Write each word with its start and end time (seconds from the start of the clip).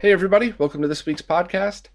Hey, 0.00 0.12
everybody, 0.12 0.54
welcome 0.56 0.80
to 0.80 0.88
this 0.88 1.04
week's 1.04 1.20
podcast. 1.20 1.88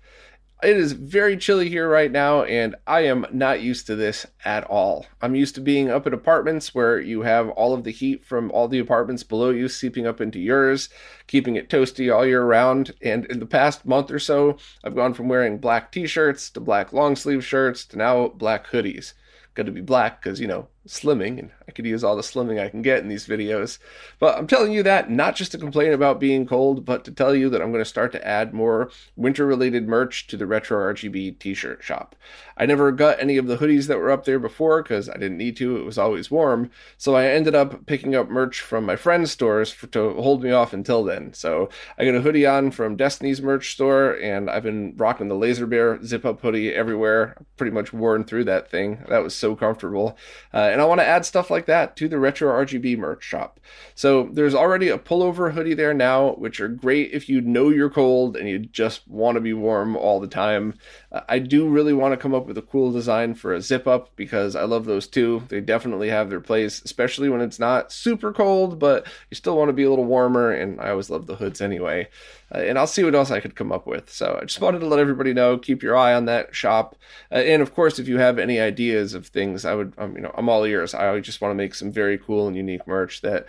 It 0.62 0.78
is 0.78 0.92
very 0.92 1.36
chilly 1.38 1.70
here 1.70 1.90
right 1.90 2.12
now, 2.12 2.44
and 2.44 2.76
I 2.86 3.00
am 3.00 3.26
not 3.34 3.64
used 3.64 3.88
to 3.88 3.96
this 3.96 4.28
at 4.46 4.64
all. 4.66 5.08
I'm 5.24 5.34
used 5.34 5.56
to 5.56 5.62
being 5.62 5.90
up 5.90 6.06
in 6.06 6.14
apartments 6.14 6.76
where 6.76 7.00
you 7.00 7.24
have 7.24 7.50
all 7.50 7.74
of 7.74 7.84
the 7.84 7.90
heat 7.90 8.24
from 8.24 8.52
all 8.52 8.68
the 8.68 8.78
apartments 8.78 9.24
below 9.24 9.50
you 9.50 9.68
seeping 9.68 10.06
up 10.06 10.22
into 10.22 10.38
yours, 10.38 10.88
keeping 11.26 11.56
it 11.56 11.68
toasty 11.68 12.16
all 12.16 12.28
year 12.28 12.46
round. 12.46 12.94
And 13.02 13.26
in 13.26 13.40
the 13.40 13.48
past 13.48 13.88
month 13.88 14.12
or 14.12 14.20
so, 14.20 14.58
I've 14.84 14.96
gone 14.96 15.16
from 15.16 15.28
wearing 15.28 15.58
black 15.58 15.92
t 15.92 16.06
shirts 16.06 16.52
to 16.52 16.60
black 16.60 16.94
long 16.94 17.16
sleeve 17.16 17.44
shirts 17.44 17.86
to 17.86 17.98
now 17.98 18.28
black 18.28 18.68
hoodies. 18.68 19.14
Got 19.56 19.66
to 19.66 19.72
be 19.72 19.82
black 19.82 20.22
because, 20.22 20.40
you 20.40 20.46
know, 20.46 20.68
slimming, 20.88 21.40
and 21.40 21.52
I 21.68 21.72
could 21.72 21.86
use 21.86 22.04
all 22.04 22.16
the 22.16 22.22
slimming 22.22 22.60
I 22.60 22.70
can 22.70 22.82
get 22.82 23.00
in 23.00 23.08
these 23.08 23.28
videos. 23.28 23.80
But 24.20 24.38
I'm 24.38 24.48
telling 24.48 24.72
you 24.72 24.84
that 24.84 25.10
not 25.10 25.36
just 25.36 25.52
to 25.52 25.58
complain 25.58 25.94
about 25.94 26.20
being 26.20 26.46
cold, 26.46 26.86
but 26.86 27.04
to 27.06 27.12
tell 27.12 27.36
you 27.36 27.50
that 27.50 27.62
I'm 27.62 27.72
going 27.72 27.84
to 27.84 27.90
start 27.90 28.12
to 28.14 28.28
add 28.28 28.54
more 28.54 28.90
winter 29.16 29.46
related 29.46 29.88
merch 29.88 30.28
to 30.28 30.38
the 30.38 30.46
Retro 30.46 30.78
RGB 30.94 31.40
t 31.40 31.54
shirt 31.54 31.84
shop. 31.84 32.16
I 32.58 32.66
never 32.66 32.92
got 32.92 33.20
any 33.20 33.38
of 33.38 33.48
the 33.48 33.58
hoodies 33.58 33.88
that 33.88 33.98
were 33.98 34.12
up 34.12 34.26
there 34.26 34.40
before 34.40 34.82
because 34.82 35.10
I 35.10 35.14
didn't 35.14 35.38
need 35.38 35.58
to, 35.58 35.78
it 35.78 35.84
was 35.84 35.98
always 35.98 36.32
warm. 36.32 36.72
So 36.98 37.16
I 37.16 37.28
ended 37.28 37.56
up 37.56 37.86
picking 37.86 38.16
up 38.16 38.30
merch 38.30 38.62
from 38.62 38.86
my 38.86 38.96
friends' 38.96 39.32
stores 39.32 39.72
for, 39.72 39.88
to 39.88 40.14
hold 40.14 40.44
me 40.44 40.52
off 40.52 40.72
until 40.74 41.04
then. 41.04 41.34
So 41.34 41.70
I 41.98 42.06
got 42.06 42.16
a 42.16 42.22
hoodie 42.22 42.46
on 42.46 42.72
from 42.72 42.96
Destiny's 42.96 43.42
merch 43.42 43.72
store, 43.72 44.14
and 44.22 44.50
I've 44.50 44.64
been 44.64 44.94
rocking 44.96 45.28
the 45.28 45.36
Laser 45.36 45.68
Bear 45.68 46.02
zip 46.04 46.26
up 46.26 46.42
hoodie 46.42 46.74
everywhere. 46.74 47.36
Pretty 47.58 47.72
much 47.72 47.92
worn 47.92 48.24
through 48.24 48.46
that 48.46 48.70
thing. 48.70 49.04
That 49.10 49.24
was 49.24 49.36
so 49.36 49.56
comfortable. 49.56 50.18
Uh, 50.54 50.70
and 50.76 50.82
I 50.82 50.86
want 50.86 51.00
to 51.00 51.06
add 51.06 51.26
stuff 51.26 51.50
like 51.50 51.68
that 51.68 51.96
to 51.96 52.10
the 52.10 52.20
Retro 52.20 52.52
RGB 52.52 52.98
merch 52.98 53.24
shop. 53.24 53.62
So 53.96 54.28
there's 54.34 54.54
already 54.54 54.90
a 54.90 54.98
pullover 54.98 55.54
hoodie 55.54 55.74
there 55.74 55.94
now, 55.94 56.32
which 56.34 56.60
are 56.60 56.68
great 56.68 57.12
if 57.14 57.30
you 57.30 57.40
know 57.40 57.70
you're 57.70 57.90
cold 57.90 58.36
and 58.36 58.50
you 58.50 58.60
just 58.60 59.08
want 59.08 59.36
to 59.36 59.42
be 59.42 59.54
warm 59.54 59.96
all 59.96 60.20
the 60.20 60.28
time. 60.28 60.74
Uh, 61.14 61.22
I 61.30 61.40
do 61.40 61.70
really 61.70 61.94
want 61.94 62.12
to 62.12 62.18
come 62.18 62.34
up 62.34 62.46
with 62.46 62.58
a 62.58 62.62
cool 62.62 62.92
design 62.92 63.36
for 63.36 63.54
a 63.54 63.62
zip 63.62 63.88
up 63.88 64.14
because 64.18 64.54
I 64.54 64.64
love 64.64 64.84
those 64.84 65.08
too. 65.08 65.44
They 65.48 65.62
definitely 65.62 66.10
have 66.10 66.30
their 66.30 66.42
place, 66.42 66.82
especially 66.84 67.30
when 67.30 67.40
it's 67.40 67.58
not 67.58 67.94
super 67.94 68.34
cold, 68.34 68.78
but 68.78 69.08
you 69.32 69.36
still 69.36 69.58
want 69.58 69.70
to 69.70 69.74
be 69.74 69.84
a 69.84 69.90
little 69.90 70.04
warmer. 70.04 70.52
And 70.52 70.82
I 70.82 70.90
always 70.90 71.10
love 71.10 71.26
the 71.26 71.38
hoods 71.38 71.62
anyway. 71.62 72.10
Uh, 72.54 72.60
and 72.60 72.78
I'll 72.78 72.86
see 72.86 73.04
what 73.04 73.16
else 73.16 73.32
I 73.32 73.40
could 73.40 73.56
come 73.56 73.72
up 73.72 73.88
with. 73.88 74.12
So 74.12 74.38
I 74.42 74.46
just 74.46 74.62
wanted 74.62 74.80
to 74.80 74.88
let 74.88 75.00
everybody 75.00 75.34
know, 75.34 75.58
keep 75.58 75.82
your 75.82 75.98
eye 75.98 76.14
on 76.14 76.26
that 76.26 76.54
shop. 76.54 76.96
Uh, 77.32 77.36
and 77.36 77.62
of 77.62 77.74
course, 77.74 77.98
if 77.98 78.08
you 78.08 78.18
have 78.20 78.38
any 78.38 78.60
ideas 78.60 79.14
of 79.14 79.28
things, 79.28 79.66
I 79.66 79.74
would, 79.74 79.94
um, 79.98 80.16
you 80.16 80.22
know, 80.22 80.32
I'm 80.36 80.50
all 80.50 80.65
ears. 80.66 80.94
I 80.94 81.20
just 81.20 81.42
want 81.42 81.52
to 81.52 81.56
make 81.56 81.76
some 81.76 81.92
very 81.92 82.18
cool 82.18 82.48
and 82.48 82.56
unique 82.56 82.88
merch 82.88 83.22
that 83.22 83.48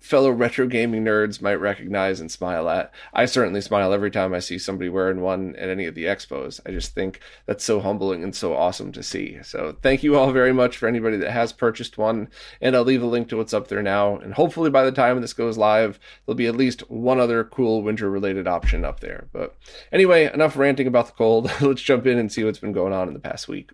fellow 0.00 0.30
retro 0.30 0.66
gaming 0.66 1.04
nerds 1.04 1.42
might 1.42 1.54
recognize 1.54 2.20
and 2.20 2.30
smile 2.30 2.68
at. 2.68 2.92
I 3.12 3.26
certainly 3.26 3.60
smile 3.60 3.92
every 3.92 4.10
time 4.10 4.32
I 4.32 4.38
see 4.38 4.58
somebody 4.58 4.88
wearing 4.88 5.20
one 5.20 5.54
at 5.56 5.68
any 5.68 5.84
of 5.84 5.94
the 5.94 6.04
expos. 6.04 6.60
I 6.66 6.70
just 6.70 6.94
think 6.94 7.20
that's 7.46 7.64
so 7.64 7.80
humbling 7.80 8.24
and 8.24 8.34
so 8.34 8.56
awesome 8.56 8.92
to 8.92 9.02
see. 9.02 9.38
So 9.42 9.76
thank 9.82 10.02
you 10.02 10.16
all 10.16 10.32
very 10.32 10.52
much 10.52 10.76
for 10.76 10.88
anybody 10.88 11.18
that 11.18 11.30
has 11.30 11.52
purchased 11.52 11.98
one. 11.98 12.28
And 12.60 12.74
I'll 12.74 12.82
leave 12.82 13.02
a 13.02 13.06
link 13.06 13.28
to 13.28 13.36
what's 13.36 13.54
up 13.54 13.68
there 13.68 13.82
now. 13.82 14.16
And 14.16 14.34
hopefully 14.34 14.70
by 14.70 14.84
the 14.84 14.92
time 14.92 15.20
this 15.20 15.32
goes 15.32 15.58
live, 15.58 16.00
there'll 16.24 16.36
be 16.36 16.46
at 16.46 16.56
least 16.56 16.90
one 16.90 17.20
other 17.20 17.44
cool 17.44 17.82
winter 17.82 18.10
related 18.10 18.48
option 18.48 18.84
up 18.84 19.00
there. 19.00 19.28
But 19.32 19.54
anyway, 19.92 20.32
enough 20.32 20.56
ranting 20.56 20.86
about 20.86 21.06
the 21.06 21.12
cold. 21.12 21.50
Let's 21.60 21.82
jump 21.82 22.06
in 22.06 22.18
and 22.18 22.32
see 22.32 22.44
what's 22.44 22.58
been 22.58 22.72
going 22.72 22.92
on 22.92 23.08
in 23.08 23.14
the 23.14 23.20
past 23.20 23.48
week. 23.48 23.70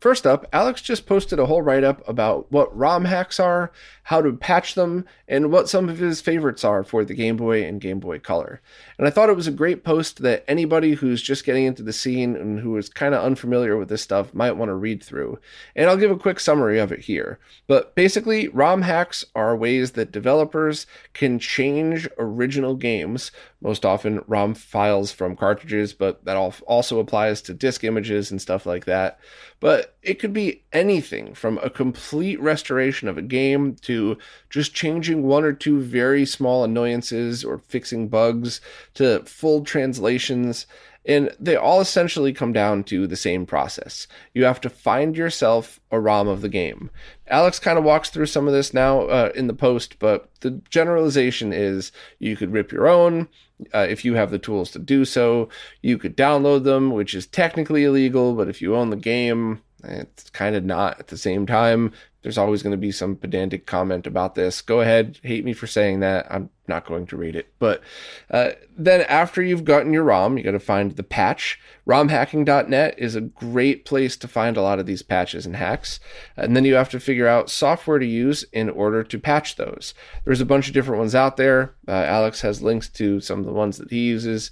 First 0.00 0.26
up, 0.26 0.46
Alex 0.50 0.80
just 0.80 1.04
posted 1.04 1.38
a 1.38 1.44
whole 1.44 1.60
write 1.60 1.84
up 1.84 2.06
about 2.08 2.50
what 2.50 2.74
ROM 2.74 3.04
hacks 3.04 3.38
are, 3.38 3.70
how 4.04 4.22
to 4.22 4.32
patch 4.32 4.74
them, 4.74 5.04
and 5.28 5.52
what 5.52 5.68
some 5.68 5.90
of 5.90 5.98
his 5.98 6.22
favorites 6.22 6.64
are 6.64 6.82
for 6.82 7.04
the 7.04 7.12
Game 7.12 7.36
Boy 7.36 7.62
and 7.64 7.82
Game 7.82 8.00
Boy 8.00 8.18
Color. 8.18 8.62
And 8.96 9.06
I 9.06 9.10
thought 9.10 9.28
it 9.28 9.36
was 9.36 9.46
a 9.46 9.52
great 9.52 9.84
post 9.84 10.22
that 10.22 10.42
anybody 10.48 10.94
who's 10.94 11.20
just 11.20 11.44
getting 11.44 11.66
into 11.66 11.82
the 11.82 11.92
scene 11.92 12.34
and 12.34 12.60
who 12.60 12.78
is 12.78 12.88
kind 12.88 13.14
of 13.14 13.22
unfamiliar 13.22 13.76
with 13.76 13.90
this 13.90 14.00
stuff 14.00 14.32
might 14.32 14.52
want 14.52 14.70
to 14.70 14.74
read 14.74 15.02
through. 15.02 15.38
And 15.76 15.90
I'll 15.90 15.98
give 15.98 16.10
a 16.10 16.16
quick 16.16 16.40
summary 16.40 16.78
of 16.78 16.92
it 16.92 17.00
here. 17.00 17.38
But 17.66 17.94
basically, 17.94 18.48
ROM 18.48 18.80
hacks 18.80 19.22
are 19.34 19.54
ways 19.54 19.92
that 19.92 20.12
developers 20.12 20.86
can 21.12 21.38
change 21.38 22.08
original 22.16 22.74
games, 22.74 23.32
most 23.60 23.84
often 23.84 24.24
ROM 24.26 24.54
files 24.54 25.12
from 25.12 25.36
cartridges, 25.36 25.92
but 25.92 26.24
that 26.24 26.38
also 26.38 27.00
applies 27.00 27.42
to 27.42 27.52
disk 27.52 27.84
images 27.84 28.30
and 28.30 28.40
stuff 28.40 28.64
like 28.64 28.86
that 28.86 29.20
but 29.60 29.89
it 30.02 30.14
could 30.14 30.32
be 30.32 30.62
anything 30.72 31.34
from 31.34 31.58
a 31.58 31.70
complete 31.70 32.40
restoration 32.40 33.08
of 33.08 33.18
a 33.18 33.22
game 33.22 33.74
to 33.82 34.16
just 34.48 34.74
changing 34.74 35.22
one 35.22 35.44
or 35.44 35.52
two 35.52 35.80
very 35.80 36.24
small 36.24 36.64
annoyances 36.64 37.44
or 37.44 37.58
fixing 37.58 38.08
bugs 38.08 38.60
to 38.94 39.22
full 39.24 39.62
translations. 39.62 40.66
And 41.06 41.34
they 41.40 41.56
all 41.56 41.80
essentially 41.80 42.32
come 42.32 42.52
down 42.52 42.84
to 42.84 43.06
the 43.06 43.16
same 43.16 43.46
process. 43.46 44.06
You 44.34 44.44
have 44.44 44.60
to 44.62 44.70
find 44.70 45.16
yourself 45.16 45.80
a 45.90 45.98
ROM 45.98 46.28
of 46.28 46.42
the 46.42 46.48
game. 46.48 46.90
Alex 47.26 47.58
kind 47.58 47.78
of 47.78 47.84
walks 47.84 48.10
through 48.10 48.26
some 48.26 48.46
of 48.46 48.52
this 48.52 48.74
now 48.74 49.02
uh, 49.02 49.32
in 49.34 49.46
the 49.46 49.54
post, 49.54 49.98
but 49.98 50.28
the 50.40 50.60
generalization 50.68 51.52
is 51.54 51.90
you 52.18 52.36
could 52.36 52.52
rip 52.52 52.70
your 52.70 52.86
own, 52.86 53.28
uh, 53.72 53.86
if 53.88 54.04
you 54.04 54.14
have 54.14 54.30
the 54.30 54.38
tools 54.38 54.70
to 54.72 54.78
do 54.78 55.06
so. 55.06 55.48
You 55.80 55.96
could 55.96 56.16
download 56.16 56.64
them, 56.64 56.90
which 56.90 57.14
is 57.14 57.26
technically 57.26 57.84
illegal, 57.84 58.34
but 58.34 58.48
if 58.48 58.60
you 58.60 58.76
own 58.76 58.90
the 58.90 58.96
game, 58.96 59.62
it's 59.84 60.30
kind 60.30 60.56
of 60.56 60.64
not 60.64 60.98
at 60.98 61.08
the 61.08 61.16
same 61.16 61.46
time. 61.46 61.92
There's 62.22 62.38
always 62.38 62.62
going 62.62 62.72
to 62.72 62.76
be 62.76 62.92
some 62.92 63.16
pedantic 63.16 63.64
comment 63.64 64.06
about 64.06 64.34
this. 64.34 64.60
Go 64.60 64.82
ahead, 64.82 65.18
hate 65.22 65.44
me 65.44 65.54
for 65.54 65.66
saying 65.66 66.00
that. 66.00 66.26
I'm 66.30 66.50
not 66.68 66.84
going 66.84 67.06
to 67.06 67.16
read 67.16 67.34
it. 67.34 67.54
But 67.58 67.82
uh, 68.30 68.50
then 68.76 69.02
after 69.02 69.42
you've 69.42 69.64
gotten 69.64 69.92
your 69.92 70.04
ROM, 70.04 70.36
you 70.36 70.44
got 70.44 70.50
to 70.50 70.60
find 70.60 70.92
the 70.92 71.02
patch. 71.02 71.58
ROMhacking.net 71.86 72.94
is 72.98 73.16
a 73.16 73.22
great 73.22 73.86
place 73.86 74.18
to 74.18 74.28
find 74.28 74.58
a 74.58 74.62
lot 74.62 74.78
of 74.78 74.84
these 74.84 75.02
patches 75.02 75.46
and 75.46 75.56
hacks. 75.56 75.98
And 76.36 76.54
then 76.54 76.66
you 76.66 76.74
have 76.74 76.90
to 76.90 77.00
figure 77.00 77.26
out 77.26 77.48
software 77.48 77.98
to 77.98 78.06
use 78.06 78.44
in 78.52 78.68
order 78.68 79.02
to 79.02 79.18
patch 79.18 79.56
those. 79.56 79.94
There's 80.26 80.42
a 80.42 80.46
bunch 80.46 80.68
of 80.68 80.74
different 80.74 80.98
ones 80.98 81.14
out 81.14 81.38
there. 81.38 81.74
Uh, 81.88 81.92
Alex 81.92 82.42
has 82.42 82.60
links 82.60 82.88
to 82.90 83.20
some 83.20 83.38
of 83.38 83.46
the 83.46 83.52
ones 83.52 83.78
that 83.78 83.90
he 83.90 84.00
uses. 84.00 84.50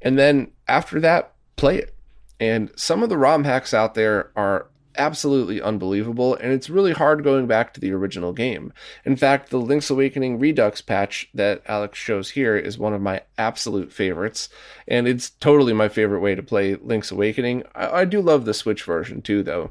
And 0.00 0.16
then 0.16 0.52
after 0.68 1.00
that, 1.00 1.34
play 1.56 1.78
it 1.78 1.97
and 2.40 2.70
some 2.76 3.02
of 3.02 3.08
the 3.08 3.18
ROM 3.18 3.44
hacks 3.44 3.74
out 3.74 3.94
there 3.94 4.30
are 4.36 4.68
absolutely 4.98 5.62
unbelievable, 5.62 6.34
and 6.34 6.52
it's 6.52 6.68
really 6.68 6.92
hard 6.92 7.22
going 7.22 7.46
back 7.46 7.72
to 7.72 7.80
the 7.80 7.92
original 7.92 8.32
game. 8.32 8.72
In 9.04 9.16
fact, 9.16 9.50
the 9.50 9.58
Link's 9.58 9.90
Awakening 9.90 10.38
Redux 10.38 10.82
patch 10.82 11.30
that 11.32 11.62
Alex 11.66 11.98
shows 11.98 12.30
here 12.30 12.56
is 12.56 12.78
one 12.78 12.92
of 12.92 13.00
my 13.00 13.22
absolute 13.38 13.92
favorites, 13.92 14.48
and 14.88 15.06
it's 15.06 15.30
totally 15.30 15.72
my 15.72 15.88
favorite 15.88 16.20
way 16.20 16.34
to 16.34 16.42
play 16.42 16.74
Link's 16.74 17.12
Awakening. 17.12 17.62
I, 17.74 18.00
I 18.00 18.04
do 18.04 18.20
love 18.20 18.44
the 18.44 18.52
Switch 18.52 18.82
version 18.82 19.22
too, 19.22 19.42
though. 19.42 19.70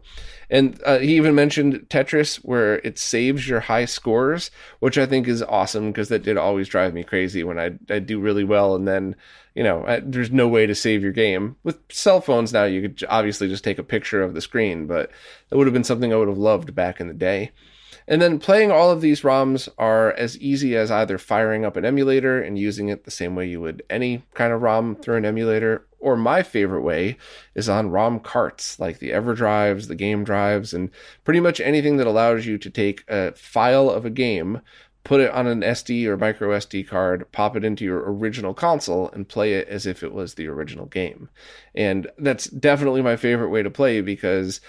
And 0.50 0.82
uh, 0.86 1.00
he 1.00 1.18
even 1.18 1.36
mentioned 1.36 1.88
Tetris, 1.90 2.38
where 2.38 2.76
it 2.80 2.98
saves 2.98 3.50
your 3.50 3.60
high 3.60 3.86
scores, 3.86 4.50
which 4.80 4.98
I 4.98 5.06
think 5.06 5.28
is 5.28 5.44
awesome 5.44 5.92
because 5.92 6.08
that 6.08 6.24
did 6.24 6.38
always 6.38 6.70
drive 6.70 6.94
me 6.94 7.04
crazy 7.04 7.44
when 7.44 7.60
I 7.60 7.74
I 7.90 8.00
do 8.00 8.22
really 8.22 8.46
well 8.46 8.74
and 8.74 8.88
then 8.88 9.18
you 9.58 9.64
know 9.64 9.84
there's 10.04 10.30
no 10.30 10.48
way 10.48 10.68
to 10.68 10.76
save 10.76 11.02
your 11.02 11.12
game 11.12 11.56
with 11.64 11.80
cell 11.90 12.22
phones 12.22 12.54
now. 12.54 12.66
You 12.66 12.84
could 12.84 13.04
obviously 13.10 13.50
just 13.50 13.64
take 13.64 13.80
a 13.80 13.84
picture 13.84 14.22
of 14.22 14.36
the 14.36 14.42
screen, 14.42 14.86
but 14.86 15.10
that 15.50 15.58
would 15.58 15.66
have 15.66 15.74
been 15.74 15.84
something 15.84 16.14
I 16.14 16.16
would 16.16 16.28
have 16.28 16.38
loved 16.38 16.76
back 16.76 17.00
in 17.00 17.08
the 17.08 17.14
day. 17.16 17.52
And 18.08 18.22
then 18.22 18.38
playing 18.38 18.72
all 18.72 18.92
of 18.92 19.02
these 19.02 19.22
ROMs 19.22 19.68
are 19.80 20.14
as 20.14 20.38
easy 20.38 20.78
as 20.78 20.92
either 20.92 21.18
firing 21.18 21.66
up 21.66 21.76
an 21.76 21.86
emulator 21.86 22.40
and 22.40 22.58
using 22.58 22.90
it 22.90 23.04
the 23.04 23.12
same 23.12 23.36
way 23.36 23.48
you 23.48 23.60
would 23.60 23.82
any 23.90 24.24
kind 24.36 24.54
of 24.54 24.62
ROM 24.62 24.96
through 24.96 25.18
an 25.18 25.26
emulator, 25.26 25.88
or 26.00 26.16
my 26.16 26.44
favorite 26.44 26.84
way 26.84 27.18
is 27.56 27.68
on 27.68 27.90
ROM 27.90 28.20
carts 28.20 28.80
like 28.80 29.00
the 29.00 29.10
EverDrives, 29.10 29.88
the 29.88 29.96
Game 29.96 30.24
Drives, 30.24 30.72
and 30.72 30.92
pretty 31.24 31.40
much 31.40 31.60
anything 31.60 31.98
that 31.98 32.06
allows 32.06 32.46
you 32.46 32.60
to 32.60 32.70
take 32.70 33.04
a 33.08 33.34
file 33.34 33.90
of 33.90 34.06
a 34.06 34.12
game 34.12 34.62
put 35.08 35.22
it 35.22 35.32
on 35.32 35.48
an 35.48 35.62
SD 35.62 36.06
or 36.06 36.18
micro 36.18 36.50
SD 36.50 36.86
card, 36.86 37.32
pop 37.32 37.56
it 37.56 37.64
into 37.64 37.86
your 37.86 38.12
original 38.12 38.54
console, 38.54 39.10
and 39.12 39.26
play 39.26 39.54
it 39.54 39.66
as 39.70 39.86
if 39.86 40.04
it 40.04 40.12
was 40.12 40.34
the 40.34 40.50
original 40.50 40.86
game. 40.86 41.30
And 41.74 42.12
that's 42.18 42.48
definitely 42.48 43.02
my 43.02 43.16
favorite 43.16 43.48
way 43.48 43.64
to 43.64 43.70
play 43.70 44.02
because 44.02 44.60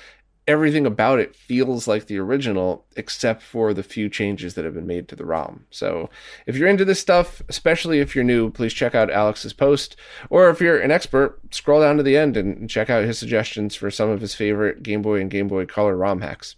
everything 0.46 0.86
about 0.86 1.18
it 1.18 1.34
feels 1.34 1.88
like 1.88 2.06
the 2.06 2.18
original, 2.18 2.86
except 2.94 3.42
for 3.42 3.74
the 3.74 3.82
few 3.82 4.08
changes 4.08 4.54
that 4.54 4.64
have 4.64 4.74
been 4.74 4.86
made 4.86 5.08
to 5.08 5.16
the 5.16 5.26
ROM. 5.26 5.66
So 5.70 6.08
if 6.46 6.54
you're 6.54 6.68
into 6.68 6.84
this 6.84 7.00
stuff, 7.00 7.42
especially 7.48 7.98
if 7.98 8.14
you're 8.14 8.22
new, 8.22 8.48
please 8.48 8.72
check 8.72 8.94
out 8.94 9.10
Alex's 9.10 9.52
post. 9.52 9.96
Or 10.30 10.50
if 10.50 10.60
you're 10.60 10.78
an 10.78 10.92
expert, 10.92 11.40
scroll 11.50 11.80
down 11.80 11.96
to 11.96 12.04
the 12.04 12.16
end 12.16 12.36
and 12.36 12.70
check 12.70 12.88
out 12.88 13.02
his 13.02 13.18
suggestions 13.18 13.74
for 13.74 13.90
some 13.90 14.08
of 14.08 14.20
his 14.20 14.36
favorite 14.36 14.84
Game 14.84 15.02
Boy 15.02 15.20
and 15.20 15.32
Game 15.32 15.48
Boy 15.48 15.66
Color 15.66 15.96
ROM 15.96 16.20
hacks. 16.20 16.54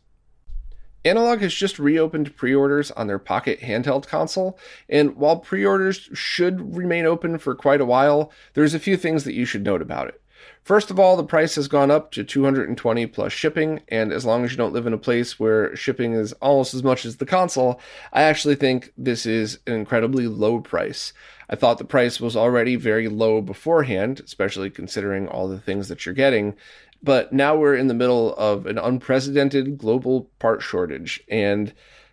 Analogue 1.04 1.40
has 1.40 1.54
just 1.54 1.78
reopened 1.78 2.36
pre 2.36 2.54
orders 2.54 2.90
on 2.90 3.06
their 3.06 3.18
Pocket 3.18 3.60
handheld 3.60 4.06
console, 4.06 4.58
and 4.88 5.16
while 5.16 5.38
pre 5.38 5.64
orders 5.64 6.10
should 6.12 6.76
remain 6.76 7.06
open 7.06 7.38
for 7.38 7.54
quite 7.54 7.80
a 7.80 7.86
while, 7.86 8.30
there's 8.52 8.74
a 8.74 8.78
few 8.78 8.96
things 8.96 9.24
that 9.24 9.32
you 9.32 9.46
should 9.46 9.64
note 9.64 9.80
about 9.80 10.08
it. 10.08 10.20
First 10.62 10.90
of 10.90 11.00
all, 11.00 11.16
the 11.16 11.24
price 11.24 11.54
has 11.54 11.68
gone 11.68 11.90
up 11.90 12.12
to 12.12 12.22
220 12.22 13.06
plus 13.06 13.32
shipping, 13.32 13.80
and 13.88 14.12
as 14.12 14.26
long 14.26 14.44
as 14.44 14.50
you 14.50 14.58
don't 14.58 14.74
live 14.74 14.86
in 14.86 14.92
a 14.92 14.98
place 14.98 15.40
where 15.40 15.74
shipping 15.74 16.12
is 16.12 16.32
almost 16.34 16.74
as 16.74 16.82
much 16.82 17.04
as 17.04 17.16
the 17.16 17.26
console, 17.26 17.80
I 18.12 18.22
actually 18.22 18.54
think 18.54 18.92
this 18.96 19.24
is 19.24 19.58
an 19.66 19.72
incredibly 19.72 20.26
low 20.26 20.60
price. 20.60 21.14
I 21.48 21.56
thought 21.56 21.78
the 21.78 21.84
price 21.84 22.20
was 22.20 22.36
already 22.36 22.76
very 22.76 23.08
low 23.08 23.40
beforehand, 23.40 24.20
especially 24.24 24.70
considering 24.70 25.26
all 25.26 25.48
the 25.48 25.58
things 25.58 25.88
that 25.88 26.04
you're 26.04 26.14
getting, 26.14 26.54
but 27.02 27.32
now 27.32 27.56
we're 27.56 27.76
in 27.76 27.88
the 27.88 27.94
middle 27.94 28.34
of 28.34 28.66
an 28.66 28.78
unprecedented 28.78 29.78
global 29.78 30.30
part 30.38 30.62
shortage, 30.62 31.22
and 31.28 31.72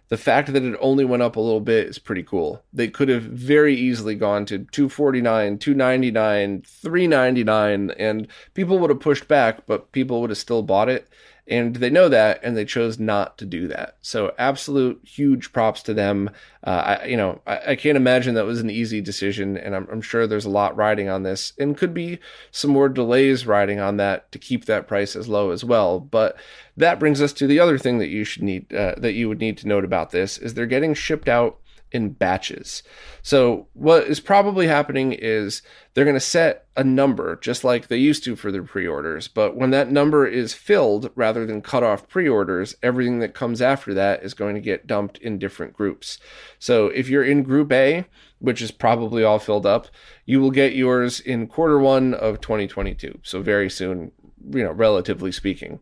the 0.10 0.18
fact 0.18 0.54
that 0.54 0.64
it 0.64 0.78
only 0.80 1.04
went 1.04 1.24
up 1.24 1.36
a 1.36 1.42
little 1.42 1.60
bit 1.60 1.88
is 1.88 2.00
pretty 2.00 2.24
cool. 2.24 2.64
They 2.72 2.88
could 2.88 3.10
have 3.10 3.24
very 3.24 3.76
easily 3.76 4.16
gone 4.16 4.46
to 4.46 4.60
249, 4.60 5.58
299, 5.58 6.62
399 6.66 7.92
and 7.92 8.28
people 8.54 8.80
would 8.80 8.90
have 8.90 9.02
pushed 9.02 9.28
back, 9.28 9.66
but 9.66 9.92
people 9.92 10.22
would 10.22 10.30
have 10.30 10.38
still 10.38 10.64
bought 10.64 10.88
it 10.88 11.10
and 11.48 11.78
they 11.78 11.90
know 11.90 12.10
that 12.10 12.40
and 12.44 12.58
they 12.58 12.66
chose 12.66 13.00
not 13.00 13.38
to 13.38 13.46
do 13.46 13.68
that. 13.68 13.98
So 14.02 14.34
absolute 14.38 15.00
huge 15.04 15.54
props 15.54 15.82
to 15.84 15.94
them. 15.94 16.30
Uh, 16.64 16.98
I, 17.02 17.06
you 17.06 17.18
know 17.18 17.42
I, 17.48 17.72
I, 17.72 17.76
can't 17.76 17.96
imagine 17.96 18.36
that 18.36 18.46
was 18.46 18.60
an 18.60 18.70
easy 18.70 19.00
decision 19.00 19.58
and 19.58 19.76
I'm, 19.76 19.88
I'm, 19.90 20.02
sure 20.02 20.28
there's 20.28 20.46
a 20.46 20.50
lot 20.50 20.76
riding 20.76 21.08
on 21.08 21.24
this 21.24 21.54
and 21.58 21.78
could 21.78 21.94
be 21.94 22.20
some 22.52 22.72
more 22.72 22.90
delays 22.90 23.48
riding 23.48 23.80
on 23.80 23.98
that 23.98 24.32
to 24.34 24.40
keep 24.40 24.66
that 24.66 24.88
price 24.88 25.16
as 25.16 25.30
low 25.30 25.52
as 25.52 25.64
well. 25.64 26.00
But 26.00 26.36
that 26.76 27.00
brings 27.00 27.22
us 27.22 27.32
to 27.34 27.48
the 27.48 27.60
other 27.60 27.78
thing 27.78 28.00
that 28.00 28.10
you 28.10 28.24
should 28.24 28.44
need 28.44 28.74
uh, 28.74 28.96
that 28.98 29.14
you 29.14 29.30
would 29.30 29.40
need 29.40 29.58
to 29.60 29.68
note 29.68 29.86
about 29.86 30.12
this 30.12 30.38
is 30.38 30.54
they're 30.54 30.66
getting 30.66 30.94
shipped 30.94 31.30
out 31.30 31.60
in 31.92 32.10
batches. 32.10 32.84
So 33.22 33.68
what 33.74 34.04
is 34.04 34.20
probably 34.20 34.68
happening 34.68 35.14
is 35.14 35.62
they're 35.94 36.06
going 36.06 36.16
to 36.16 36.20
set 36.20 36.68
a 36.76 36.84
number 36.84 37.38
just 37.38 37.64
like 37.64 37.88
they 37.88 37.98
used 37.98 38.24
to 38.26 38.36
for 38.36 38.52
their 38.52 38.64
pre-orders, 38.64 39.28
but 39.28 39.56
when 39.56 39.72
that 39.72 39.92
number 39.92 40.28
is 40.28 40.54
filled 40.54 41.10
rather 41.16 41.46
than 41.46 41.62
cut 41.62 41.84
off 41.84 42.08
pre-orders, 42.08 42.76
everything 42.84 43.20
that 43.20 43.34
comes 43.34 43.62
after 43.62 43.94
that 43.94 44.24
is 44.24 44.34
going 44.34 44.56
to 44.56 44.62
get 44.62 44.88
dumped 44.88 45.18
in 45.20 45.40
different 45.40 45.74
groups. 45.74 46.20
So 46.60 46.88
if 46.88 47.10
you're 47.10 47.24
in 47.24 47.44
group 47.44 47.72
A, 47.72 48.06
which 48.40 48.62
is 48.62 48.72
probably 48.72 49.24
all 49.24 49.40
filled 49.40 49.66
up, 49.66 49.88
you 50.26 50.40
will 50.40 50.52
get 50.52 50.76
yours 50.76 51.20
in 51.20 51.48
quarter 51.48 51.80
1 51.80 52.14
of 52.14 52.42
2022. 52.42 53.20
So 53.24 53.42
very 53.42 53.70
soon, 53.70 54.12
you 54.52 54.64
know, 54.64 54.72
relatively 54.72 55.32
speaking 55.32 55.80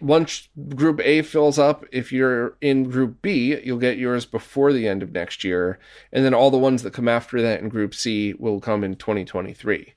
once 0.00 0.48
group 0.74 1.00
A 1.00 1.22
fills 1.22 1.58
up, 1.58 1.84
if 1.92 2.12
you're 2.12 2.56
in 2.60 2.84
group 2.84 3.20
B, 3.22 3.60
you'll 3.62 3.78
get 3.78 3.98
yours 3.98 4.24
before 4.24 4.72
the 4.72 4.88
end 4.88 5.02
of 5.02 5.12
next 5.12 5.44
year. 5.44 5.78
And 6.12 6.24
then 6.24 6.34
all 6.34 6.50
the 6.50 6.58
ones 6.58 6.82
that 6.82 6.92
come 6.92 7.08
after 7.08 7.42
that 7.42 7.60
in 7.60 7.68
group 7.68 7.94
C 7.94 8.34
will 8.34 8.60
come 8.60 8.82
in 8.82 8.96
2023. 8.96 9.94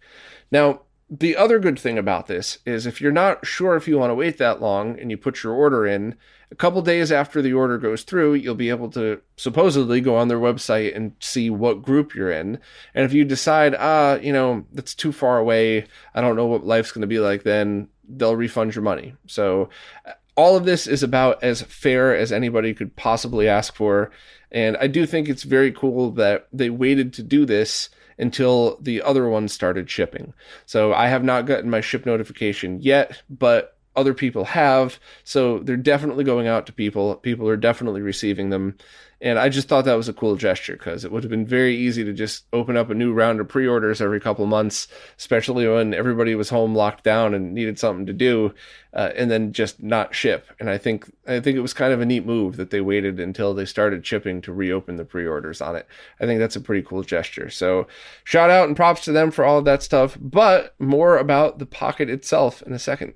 Now, 0.51 0.81
the 1.09 1.37
other 1.37 1.57
good 1.57 1.79
thing 1.79 1.97
about 1.97 2.27
this 2.27 2.57
is 2.65 2.85
if 2.85 2.99
you're 2.99 3.13
not 3.13 3.45
sure 3.45 3.75
if 3.75 3.87
you 3.87 3.97
want 3.97 4.09
to 4.09 4.15
wait 4.15 4.37
that 4.39 4.61
long 4.61 4.99
and 4.99 5.09
you 5.09 5.17
put 5.17 5.41
your 5.41 5.53
order 5.53 5.87
in, 5.87 6.15
a 6.51 6.55
couple 6.55 6.81
days 6.81 7.11
after 7.11 7.41
the 7.41 7.53
order 7.53 7.77
goes 7.77 8.03
through, 8.03 8.35
you'll 8.35 8.55
be 8.55 8.69
able 8.69 8.89
to 8.91 9.21
supposedly 9.35 9.99
go 9.99 10.15
on 10.15 10.27
their 10.27 10.39
website 10.39 10.95
and 10.95 11.13
see 11.19 11.49
what 11.49 11.81
group 11.81 12.15
you're 12.15 12.31
in. 12.31 12.59
And 12.93 13.05
if 13.05 13.13
you 13.13 13.25
decide, 13.25 13.75
ah, 13.77 14.15
you 14.15 14.31
know, 14.31 14.65
that's 14.71 14.95
too 14.95 15.11
far 15.11 15.39
away, 15.39 15.85
I 16.13 16.21
don't 16.21 16.37
know 16.37 16.45
what 16.45 16.65
life's 16.65 16.91
going 16.91 17.01
to 17.01 17.07
be 17.07 17.19
like 17.19 17.43
then, 17.43 17.89
they'll 18.07 18.35
refund 18.35 18.75
your 18.75 18.83
money. 18.83 19.15
So 19.25 19.69
uh, 20.05 20.11
all 20.35 20.55
of 20.55 20.65
this 20.65 20.87
is 20.87 21.03
about 21.03 21.43
as 21.43 21.61
fair 21.63 22.15
as 22.15 22.31
anybody 22.31 22.73
could 22.73 22.95
possibly 22.95 23.47
ask 23.47 23.75
for. 23.75 24.11
And 24.51 24.77
I 24.77 24.87
do 24.87 25.05
think 25.05 25.27
it's 25.27 25.43
very 25.43 25.71
cool 25.71 26.11
that 26.11 26.47
they 26.53 26.69
waited 26.69 27.13
to 27.13 27.23
do 27.23 27.45
this 27.45 27.89
until 28.19 28.77
the 28.81 29.01
other 29.01 29.27
ones 29.27 29.53
started 29.53 29.89
shipping. 29.89 30.33
So 30.65 30.93
I 30.93 31.07
have 31.07 31.23
not 31.23 31.45
gotten 31.45 31.69
my 31.69 31.81
ship 31.81 32.05
notification 32.05 32.79
yet, 32.81 33.21
but 33.29 33.77
other 33.95 34.13
people 34.13 34.45
have. 34.45 34.99
So 35.23 35.59
they're 35.59 35.75
definitely 35.75 36.23
going 36.23 36.47
out 36.47 36.67
to 36.67 36.73
people. 36.73 37.15
People 37.15 37.49
are 37.49 37.57
definitely 37.57 38.01
receiving 38.01 38.49
them. 38.49 38.77
And 39.19 39.39
I 39.39 39.49
just 39.49 39.67
thought 39.67 39.85
that 39.85 39.95
was 39.95 40.07
a 40.07 40.13
cool 40.13 40.35
gesture 40.35 40.73
because 40.73 41.03
it 41.03 41.11
would 41.11 41.23
have 41.23 41.31
been 41.31 41.45
very 41.45 41.75
easy 41.75 42.03
to 42.03 42.13
just 42.13 42.45
open 42.53 42.77
up 42.77 42.91
a 42.91 42.93
new 42.93 43.13
round 43.13 43.39
of 43.39 43.47
pre 43.47 43.65
orders 43.65 43.99
every 43.99 44.19
couple 44.19 44.45
months, 44.45 44.87
especially 45.17 45.67
when 45.67 45.93
everybody 45.93 46.35
was 46.35 46.49
home 46.49 46.75
locked 46.75 47.03
down 47.03 47.33
and 47.33 47.53
needed 47.53 47.79
something 47.79 48.05
to 48.05 48.13
do, 48.13 48.53
uh, 48.93 49.09
and 49.15 49.31
then 49.31 49.53
just 49.53 49.81
not 49.81 50.13
ship. 50.13 50.47
And 50.59 50.69
I 50.69 50.77
think 50.77 51.11
I 51.27 51.39
think 51.39 51.57
it 51.57 51.61
was 51.61 51.73
kind 51.73 51.93
of 51.93 52.01
a 52.01 52.05
neat 52.05 52.27
move 52.27 52.57
that 52.57 52.69
they 52.69 52.81
waited 52.81 53.19
until 53.19 53.55
they 53.55 53.65
started 53.65 54.05
shipping 54.05 54.39
to 54.43 54.53
reopen 54.53 54.97
the 54.97 55.05
pre 55.05 55.25
orders 55.25 55.61
on 55.61 55.75
it. 55.75 55.87
I 56.19 56.27
think 56.27 56.39
that's 56.39 56.55
a 56.55 56.61
pretty 56.61 56.83
cool 56.83 57.01
gesture. 57.01 57.49
So 57.49 57.87
shout 58.23 58.51
out 58.51 58.67
and 58.67 58.75
props 58.75 59.03
to 59.05 59.11
them 59.11 59.31
for 59.31 59.43
all 59.43 59.57
of 59.57 59.65
that 59.65 59.81
stuff. 59.81 60.15
But 60.21 60.75
more 60.77 61.17
about 61.17 61.57
the 61.57 61.65
pocket 61.65 62.09
itself 62.09 62.61
in 62.61 62.71
a 62.71 62.79
second. 62.79 63.13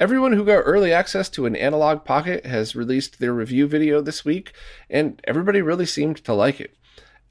Everyone 0.00 0.32
who 0.32 0.46
got 0.46 0.62
early 0.64 0.94
access 0.94 1.28
to 1.28 1.44
an 1.44 1.54
Analogue 1.54 2.06
Pocket 2.06 2.46
has 2.46 2.74
released 2.74 3.18
their 3.18 3.34
review 3.34 3.66
video 3.66 4.00
this 4.00 4.24
week, 4.24 4.54
and 4.88 5.20
everybody 5.24 5.60
really 5.60 5.84
seemed 5.84 6.24
to 6.24 6.32
like 6.32 6.58
it. 6.58 6.74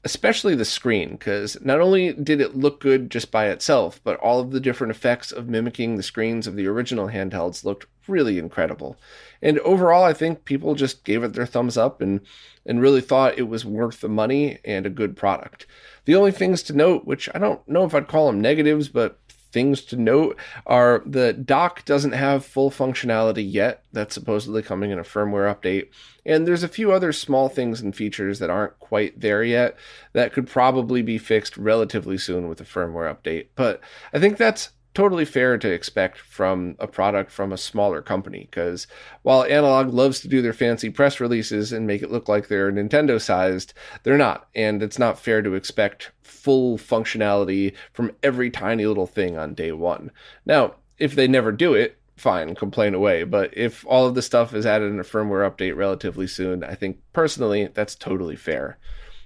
Especially 0.04 0.54
the 0.54 0.64
screen, 0.64 1.10
because 1.10 1.60
not 1.62 1.80
only 1.80 2.12
did 2.12 2.40
it 2.40 2.54
look 2.54 2.80
good 2.80 3.10
just 3.10 3.32
by 3.32 3.48
itself, 3.48 4.00
but 4.04 4.20
all 4.20 4.38
of 4.38 4.52
the 4.52 4.60
different 4.60 4.92
effects 4.92 5.32
of 5.32 5.48
mimicking 5.48 5.96
the 5.96 6.02
screens 6.04 6.46
of 6.46 6.54
the 6.54 6.68
original 6.68 7.08
handhelds 7.08 7.64
looked 7.64 7.86
really 8.06 8.38
incredible. 8.38 8.96
And 9.42 9.58
overall, 9.58 10.04
I 10.04 10.12
think 10.12 10.44
people 10.44 10.76
just 10.76 11.02
gave 11.02 11.24
it 11.24 11.32
their 11.32 11.46
thumbs 11.46 11.76
up 11.76 12.00
and, 12.00 12.20
and 12.64 12.80
really 12.80 13.00
thought 13.00 13.36
it 13.36 13.48
was 13.48 13.64
worth 13.64 14.00
the 14.00 14.08
money 14.08 14.58
and 14.64 14.86
a 14.86 14.90
good 14.90 15.16
product. 15.16 15.66
The 16.04 16.14
only 16.14 16.30
things 16.30 16.62
to 16.64 16.72
note, 16.72 17.04
which 17.04 17.28
I 17.34 17.38
don't 17.40 17.66
know 17.68 17.84
if 17.84 17.96
I'd 17.96 18.06
call 18.06 18.28
them 18.28 18.40
negatives, 18.40 18.88
but 18.88 19.19
things 19.52 19.82
to 19.82 19.96
note 19.96 20.36
are 20.66 21.02
the 21.06 21.32
dock 21.32 21.84
doesn't 21.84 22.12
have 22.12 22.44
full 22.44 22.70
functionality 22.70 23.44
yet. 23.50 23.84
That's 23.92 24.14
supposedly 24.14 24.62
coming 24.62 24.90
in 24.90 24.98
a 24.98 25.04
firmware 25.04 25.52
update. 25.52 25.88
And 26.24 26.46
there's 26.46 26.62
a 26.62 26.68
few 26.68 26.92
other 26.92 27.12
small 27.12 27.48
things 27.48 27.80
and 27.80 27.94
features 27.94 28.38
that 28.38 28.50
aren't 28.50 28.78
quite 28.78 29.20
there 29.20 29.42
yet 29.42 29.76
that 30.12 30.32
could 30.32 30.46
probably 30.46 31.02
be 31.02 31.18
fixed 31.18 31.56
relatively 31.56 32.18
soon 32.18 32.48
with 32.48 32.60
a 32.60 32.64
firmware 32.64 33.14
update. 33.14 33.48
But 33.54 33.80
I 34.12 34.18
think 34.18 34.36
that's 34.36 34.70
totally 34.94 35.24
fair 35.24 35.56
to 35.56 35.70
expect 35.70 36.18
from 36.18 36.74
a 36.78 36.86
product 36.86 37.30
from 37.30 37.52
a 37.52 37.58
smaller 37.58 38.02
company 38.02 38.48
because 38.50 38.86
while 39.22 39.44
Analogue 39.44 39.92
loves 39.92 40.20
to 40.20 40.28
do 40.28 40.42
their 40.42 40.52
fancy 40.52 40.90
press 40.90 41.20
releases 41.20 41.72
and 41.72 41.86
make 41.86 42.02
it 42.02 42.10
look 42.10 42.28
like 42.28 42.48
they're 42.48 42.72
Nintendo 42.72 43.20
sized, 43.20 43.72
they're 44.02 44.18
not. 44.18 44.48
And 44.54 44.82
it's 44.82 44.98
not 44.98 45.18
fair 45.18 45.42
to 45.42 45.54
expect 45.54 46.10
full 46.22 46.76
functionality 46.76 47.74
from 47.92 48.12
every 48.22 48.50
tiny 48.50 48.86
little 48.86 49.06
thing 49.06 49.38
on 49.38 49.54
day 49.54 49.72
one. 49.72 50.10
Now, 50.44 50.74
if 50.98 51.14
they 51.14 51.28
never 51.28 51.52
do 51.52 51.74
it, 51.74 51.98
fine, 52.16 52.54
complain 52.54 52.94
away. 52.94 53.24
But 53.24 53.56
if 53.56 53.86
all 53.86 54.06
of 54.06 54.14
the 54.14 54.22
stuff 54.22 54.54
is 54.54 54.66
added 54.66 54.90
in 54.90 55.00
a 55.00 55.04
firmware 55.04 55.48
update 55.48 55.76
relatively 55.76 56.26
soon, 56.26 56.64
I 56.64 56.74
think 56.74 56.98
personally 57.12 57.68
that's 57.72 57.94
totally 57.94 58.36
fair. 58.36 58.78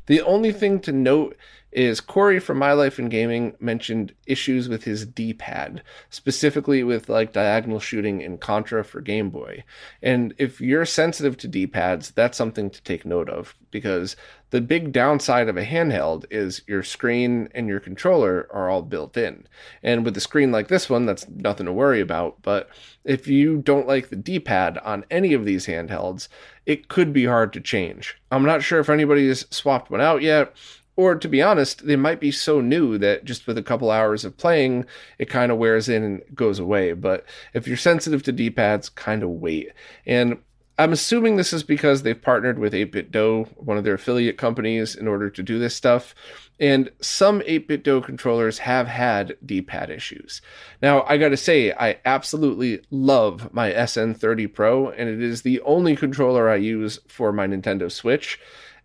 The 0.07 0.21
only 0.23 0.53
thing 0.53 0.81
to 0.81 0.93
note 0.93 1.37
is 1.75 2.01
Corey 2.01 2.39
from 2.39 2.59
My 2.59 2.73
Life 2.73 3.01
in 3.01 3.09
Gaming 3.09 3.57
mentioned 3.59 4.15
issues 4.27 4.69
with 4.69 4.85
his 4.85 5.05
D-pad, 5.05 5.83
specifically 6.09 6.85
with 6.85 7.09
like 7.09 7.33
diagonal 7.33 7.81
shooting 7.81 8.21
in 8.21 8.39
Contra 8.39 8.85
for 8.85 9.01
Game 9.01 9.29
Boy. 9.29 9.65
And 10.01 10.35
if 10.39 10.61
you're 10.61 10.85
sensitive 10.85 11.37
to 11.39 11.49
D-pads, 11.49 12.13
that's 12.13 12.39
something 12.39 12.71
to 12.71 12.83
take 12.83 13.05
note 13.05 13.29
of 13.29 13.57
because 13.73 14.15
the 14.51 14.61
big 14.61 14.93
downside 14.93 15.49
of 15.49 15.57
a 15.57 15.67
handheld 15.67 16.27
is 16.31 16.63
your 16.69 16.85
screen 16.85 17.49
and 17.57 17.67
your 17.67 17.81
controller 17.81 18.49
are 18.53 18.71
all 18.71 18.83
built 18.83 19.17
in. 19.17 19.49
And 19.83 20.05
with 20.05 20.17
a 20.17 20.21
screen 20.21 20.53
like 20.53 20.69
this 20.69 20.89
one, 20.89 21.07
that's 21.07 21.29
nothing 21.29 21.67
to 21.67 21.73
worry 21.73 22.01
about. 22.01 22.41
But 22.43 22.69
if 23.03 23.27
you 23.27 23.57
don't 23.57 23.89
like 23.89 24.11
the 24.11 24.17
D 24.17 24.39
pad 24.39 24.79
on 24.79 25.05
any 25.11 25.33
of 25.33 25.45
these 25.45 25.67
handhelds, 25.67 26.29
it 26.67 26.87
could 26.87 27.13
be 27.13 27.25
hard 27.25 27.53
to 27.55 27.61
change. 27.61 28.17
I'm 28.31 28.45
not 28.45 28.63
sure 28.63 28.79
if 28.79 28.89
anybody's 28.89 29.45
swapped 29.53 29.91
one 29.91 30.01
out 30.01 30.23
yet. 30.23 30.55
Or 30.97 31.17
to 31.17 31.29
be 31.29 31.43
honest, 31.43 31.87
they 31.87 31.97
might 31.97 32.21
be 32.21 32.31
so 32.31 32.61
new 32.61 32.99
that 32.99 33.25
just 33.25 33.47
with 33.47 33.59
a 33.59 33.63
couple 33.63 33.91
hours 33.91 34.25
of 34.25 34.37
playing, 34.37 34.87
it 35.19 35.29
kind 35.29 35.51
of 35.51 35.59
wears 35.59 35.89
in 35.89 36.03
and 36.05 36.23
goes 36.35 36.59
away. 36.59 36.93
But 36.93 37.25
if 37.53 37.67
you're 37.67 37.77
sensitive 37.77 38.23
to 38.25 38.33
D 38.33 38.51
pads, 38.51 38.89
kind 38.89 39.23
of 39.23 39.31
wait. 39.31 39.73
And 40.07 40.39
I'm 40.77 40.93
assuming 40.93 41.37
this 41.37 41.53
is 41.53 41.63
because 41.63 42.03
they've 42.03 42.21
partnered 42.21 42.59
with 42.59 42.73
8BitDo, 42.73 43.57
one 43.57 43.79
of 43.79 43.85
their 43.85 43.95
affiliate 43.95 44.37
companies, 44.37 44.97
in 44.97 45.07
order 45.07 45.31
to 45.31 45.43
do 45.43 45.59
this 45.59 45.75
stuff. 45.75 46.17
And 46.59 46.91
some 47.01 47.41
8BitDo 47.43 48.05
controllers 48.05 48.59
have 48.59 48.89
had 48.89 49.37
D 49.45 49.63
pad 49.63 49.91
issues. 49.91 50.43
Now, 50.83 51.05
I 51.09 51.17
gotta 51.17 51.37
say, 51.37 51.73
I 51.73 51.99
absolutely 52.05 52.83
love 52.91 53.53
my 53.53 53.71
SN30 53.73 54.53
Pro, 54.53 54.91
and 54.91 55.09
it 55.09 55.23
is 55.23 55.43
the 55.43 55.61
only 55.61 55.95
controller 55.95 56.49
I 56.49 56.57
use 56.57 56.99
for 57.07 57.33
my 57.33 57.47
Nintendo 57.47 57.91
Switch. 57.91 58.41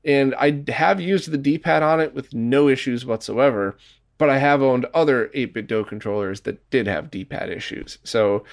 And 0.06 0.34
I 0.36 0.64
have 0.72 1.02
used 1.02 1.30
the 1.30 1.38
D 1.38 1.58
pad 1.58 1.84
on 1.84 2.00
it 2.00 2.14
with 2.14 2.34
no 2.34 2.68
issues 2.68 3.06
whatsoever 3.06 3.78
but 4.20 4.30
I 4.30 4.38
have 4.38 4.62
owned 4.62 4.86
other 4.94 5.30
8BitDo 5.34 5.88
controllers 5.88 6.42
that 6.42 6.70
did 6.70 6.86
have 6.86 7.10
D 7.10 7.26
pad 7.26 7.50
issues. 7.50 7.98
So 8.04 8.44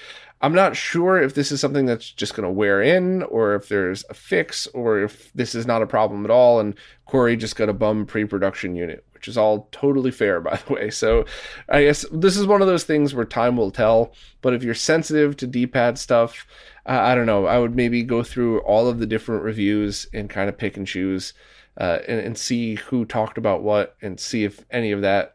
I'm 0.41 0.55
not 0.55 0.77
sure 0.77 1.21
if 1.21 1.35
this 1.35 1.51
is 1.51 1.61
something 1.61 1.87
that's 1.87 2.09
just 2.09 2.35
going 2.35 2.45
to 2.45 2.51
wear 2.51 2.81
in 2.81 3.25
or 3.25 3.57
if 3.57 3.69
there's 3.69 4.05
a 4.09 4.15
fix 4.15 4.67
or 4.69 5.01
if 5.01 5.33
this 5.33 5.55
is 5.55 5.67
not 5.67 5.83
a 5.83 5.87
problem 5.87 6.25
at 6.25 6.31
all. 6.31 6.61
And 6.61 6.75
Corey 7.05 7.37
just 7.37 7.57
got 7.57 7.69
a 7.69 7.75
bum 7.75 8.07
pre 8.07 8.25
production 8.25 8.77
unit, 8.77 9.05
which 9.27 9.33
is 9.33 9.39
all 9.39 9.69
totally 9.73 10.13
fair, 10.13 10.41
by 10.41 10.57
the 10.67 10.73
way. 10.73 10.89
So 10.89 11.25
I 11.69 11.83
guess 11.83 12.07
this 12.13 12.37
is 12.37 12.47
one 12.47 12.63
of 12.63 12.69
those 12.69 12.85
things 12.85 13.13
where 13.13 13.25
time 13.25 13.57
will 13.57 13.73
tell. 13.73 14.13
But 14.41 14.55
if 14.55 14.63
you're 14.63 14.75
sensitive 14.75 15.37
to 15.39 15.49
D 15.49 15.67
pad 15.67 15.99
stuff, 15.99 16.47
uh, 16.87 17.01
I 17.01 17.17
don't 17.17 17.27
know. 17.27 17.47
I 17.47 17.59
would 17.59 17.75
maybe 17.75 18.05
go 18.05 18.23
through 18.23 18.61
all 18.61 18.87
of 18.87 19.01
the 19.01 19.07
different 19.07 19.43
reviews 19.43 20.07
and 20.15 20.31
kind 20.31 20.49
of 20.49 20.57
pick 20.57 20.77
and 20.77 20.87
choose 20.87 21.35
uh, 21.79 21.99
and, 22.09 22.21
and, 22.21 22.39
see 22.39 22.77
who 22.77 23.05
talked 23.05 23.37
about 23.37 23.63
what 23.63 23.97
and 24.01 24.19
see 24.19 24.45
if 24.45 24.65
any 24.71 24.93
of 24.93 25.03
that 25.03 25.35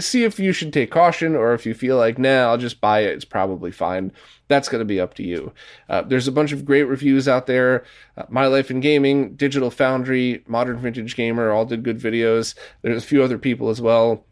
see 0.00 0.24
if 0.24 0.38
you 0.38 0.52
should 0.52 0.72
take 0.72 0.90
caution 0.90 1.34
or 1.34 1.52
if 1.52 1.66
you 1.66 1.74
feel 1.74 1.96
like 1.96 2.18
nah 2.18 2.44
i'll 2.44 2.58
just 2.58 2.80
buy 2.80 3.00
it. 3.00 3.14
It's 3.14 3.24
probably 3.24 3.70
fine. 3.70 4.12
That's 4.48 4.68
going 4.68 4.80
to 4.80 4.84
be 4.84 5.00
up 5.00 5.14
to 5.14 5.22
you. 5.22 5.52
Uh, 5.88 6.02
there's 6.02 6.28
a 6.28 6.32
bunch 6.32 6.52
of 6.52 6.64
great 6.64 6.84
reviews 6.84 7.28
out 7.28 7.46
there. 7.46 7.84
Uh, 8.16 8.24
my 8.28 8.46
life 8.46 8.70
in 8.70 8.80
gaming 8.80 9.34
digital 9.34 9.70
foundry 9.70 10.44
modern 10.46 10.78
vintage 10.78 11.16
gamer 11.16 11.50
all 11.50 11.64
did 11.64 11.82
good 11.82 11.98
videos. 11.98 12.54
There's 12.82 13.02
a 13.02 13.06
few 13.06 13.22
other 13.22 13.38
people 13.38 13.68
as 13.68 13.80
well. 13.80 14.24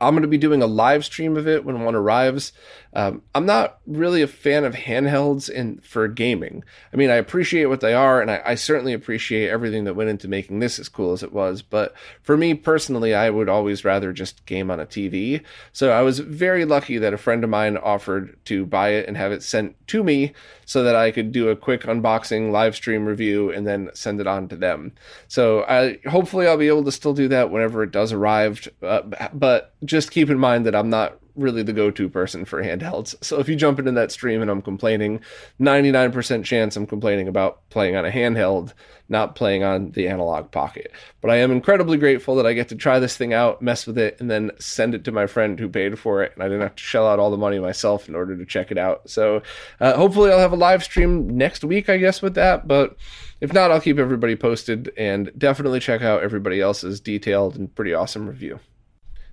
I'm 0.00 0.14
going 0.14 0.22
to 0.22 0.28
be 0.28 0.38
doing 0.38 0.62
a 0.62 0.66
live 0.66 1.04
stream 1.04 1.36
of 1.36 1.46
it 1.46 1.64
when 1.64 1.84
one 1.84 1.94
arrives. 1.94 2.52
Um, 2.94 3.22
I'm 3.34 3.46
not 3.46 3.78
really 3.86 4.20
a 4.20 4.26
fan 4.26 4.64
of 4.64 4.74
handhelds 4.74 5.48
in 5.48 5.78
for 5.78 6.08
gaming. 6.08 6.62
I 6.92 6.96
mean, 6.96 7.08
I 7.08 7.14
appreciate 7.14 7.66
what 7.66 7.80
they 7.80 7.94
are, 7.94 8.20
and 8.20 8.30
I, 8.30 8.42
I, 8.44 8.54
certainly 8.54 8.92
appreciate 8.92 9.48
everything 9.48 9.84
that 9.84 9.94
went 9.94 10.10
into 10.10 10.28
making 10.28 10.58
this 10.58 10.78
as 10.78 10.90
cool 10.90 11.12
as 11.12 11.22
it 11.22 11.32
was. 11.32 11.62
But 11.62 11.94
for 12.22 12.36
me 12.36 12.52
personally, 12.52 13.14
I 13.14 13.30
would 13.30 13.48
always 13.48 13.82
rather 13.84 14.12
just 14.12 14.44
game 14.44 14.70
on 14.70 14.78
a 14.78 14.84
TV. 14.84 15.42
So 15.72 15.90
I 15.90 16.02
was 16.02 16.18
very 16.18 16.66
lucky 16.66 16.98
that 16.98 17.14
a 17.14 17.18
friend 17.18 17.42
of 17.42 17.50
mine 17.50 17.78
offered 17.78 18.36
to 18.46 18.66
buy 18.66 18.90
it 18.90 19.08
and 19.08 19.16
have 19.16 19.32
it 19.32 19.42
sent 19.42 19.74
to 19.88 20.04
me 20.04 20.34
so 20.66 20.82
that 20.84 20.96
I 20.96 21.10
could 21.10 21.32
do 21.32 21.48
a 21.48 21.56
quick 21.56 21.82
unboxing 21.82 22.50
live 22.50 22.74
stream 22.76 23.06
review 23.06 23.50
and 23.50 23.66
then 23.66 23.90
send 23.94 24.20
it 24.20 24.26
on 24.26 24.48
to 24.48 24.56
them. 24.56 24.92
So 25.28 25.64
I 25.64 25.98
hopefully 26.08 26.46
I'll 26.46 26.58
be 26.58 26.68
able 26.68 26.84
to 26.84 26.92
still 26.92 27.14
do 27.14 27.28
that 27.28 27.50
whenever 27.50 27.82
it 27.82 27.90
does 27.90 28.12
arrive. 28.12 28.68
Uh, 28.82 29.02
but 29.32 29.74
just 29.84 30.10
keep 30.10 30.28
in 30.28 30.38
mind 30.38 30.66
that 30.66 30.74
I'm 30.74 30.90
not 30.90 31.18
really 31.34 31.62
the 31.62 31.72
go-to 31.72 32.08
person 32.08 32.44
for 32.44 32.62
handhelds. 32.62 33.14
So 33.22 33.38
if 33.38 33.48
you 33.48 33.56
jump 33.56 33.78
into 33.78 33.92
that 33.92 34.12
stream 34.12 34.42
and 34.42 34.50
I'm 34.50 34.62
complaining, 34.62 35.20
99% 35.60 36.44
chance 36.44 36.76
I'm 36.76 36.86
complaining 36.86 37.28
about 37.28 37.68
playing 37.70 37.96
on 37.96 38.04
a 38.04 38.10
handheld, 38.10 38.72
not 39.08 39.34
playing 39.34 39.62
on 39.62 39.92
the 39.92 40.08
Analogue 40.08 40.50
Pocket. 40.50 40.92
But 41.20 41.30
I 41.30 41.36
am 41.36 41.50
incredibly 41.50 41.96
grateful 41.96 42.36
that 42.36 42.46
I 42.46 42.52
get 42.52 42.68
to 42.68 42.76
try 42.76 42.98
this 42.98 43.16
thing 43.16 43.32
out, 43.32 43.62
mess 43.62 43.86
with 43.86 43.98
it, 43.98 44.18
and 44.20 44.30
then 44.30 44.50
send 44.58 44.94
it 44.94 45.04
to 45.04 45.12
my 45.12 45.26
friend 45.26 45.58
who 45.58 45.68
paid 45.68 45.98
for 45.98 46.22
it, 46.22 46.32
and 46.34 46.42
I 46.42 46.46
didn't 46.46 46.62
have 46.62 46.76
to 46.76 46.82
shell 46.82 47.06
out 47.06 47.18
all 47.18 47.30
the 47.30 47.36
money 47.36 47.58
myself 47.58 48.08
in 48.08 48.14
order 48.14 48.36
to 48.36 48.46
check 48.46 48.70
it 48.70 48.78
out. 48.78 49.08
So 49.08 49.42
uh, 49.80 49.94
hopefully 49.94 50.30
I'll 50.30 50.38
have 50.38 50.52
a 50.52 50.56
live 50.56 50.84
stream 50.84 51.36
next 51.36 51.64
week, 51.64 51.88
I 51.88 51.98
guess, 51.98 52.22
with 52.22 52.34
that. 52.34 52.68
But 52.68 52.96
if 53.40 53.52
not, 53.52 53.70
I'll 53.70 53.80
keep 53.80 53.98
everybody 53.98 54.36
posted 54.36 54.92
and 54.96 55.32
definitely 55.36 55.80
check 55.80 56.02
out 56.02 56.22
everybody 56.22 56.60
else's 56.60 57.00
detailed 57.00 57.56
and 57.56 57.74
pretty 57.74 57.94
awesome 57.94 58.28
review. 58.28 58.60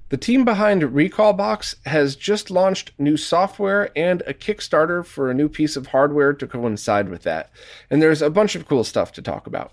The 0.10 0.18
team 0.18 0.44
behind 0.44 0.82
Recalbox 0.82 1.76
has 1.86 2.16
just 2.16 2.50
launched 2.50 2.92
new 2.98 3.16
software 3.16 3.92
and 3.96 4.24
a 4.26 4.34
Kickstarter 4.34 5.06
for 5.06 5.30
a 5.30 5.36
new 5.36 5.48
piece 5.48 5.76
of 5.76 5.88
hardware 5.88 6.34
to 6.34 6.48
coincide 6.48 7.10
with 7.10 7.22
that. 7.24 7.52
And 7.92 8.02
there's 8.02 8.24
a 8.24 8.32
bunch 8.32 8.56
of 8.56 8.68
cool 8.68 8.84
stuff 8.84 9.12
to 9.14 9.22
talk 9.22 9.46
about. 9.46 9.72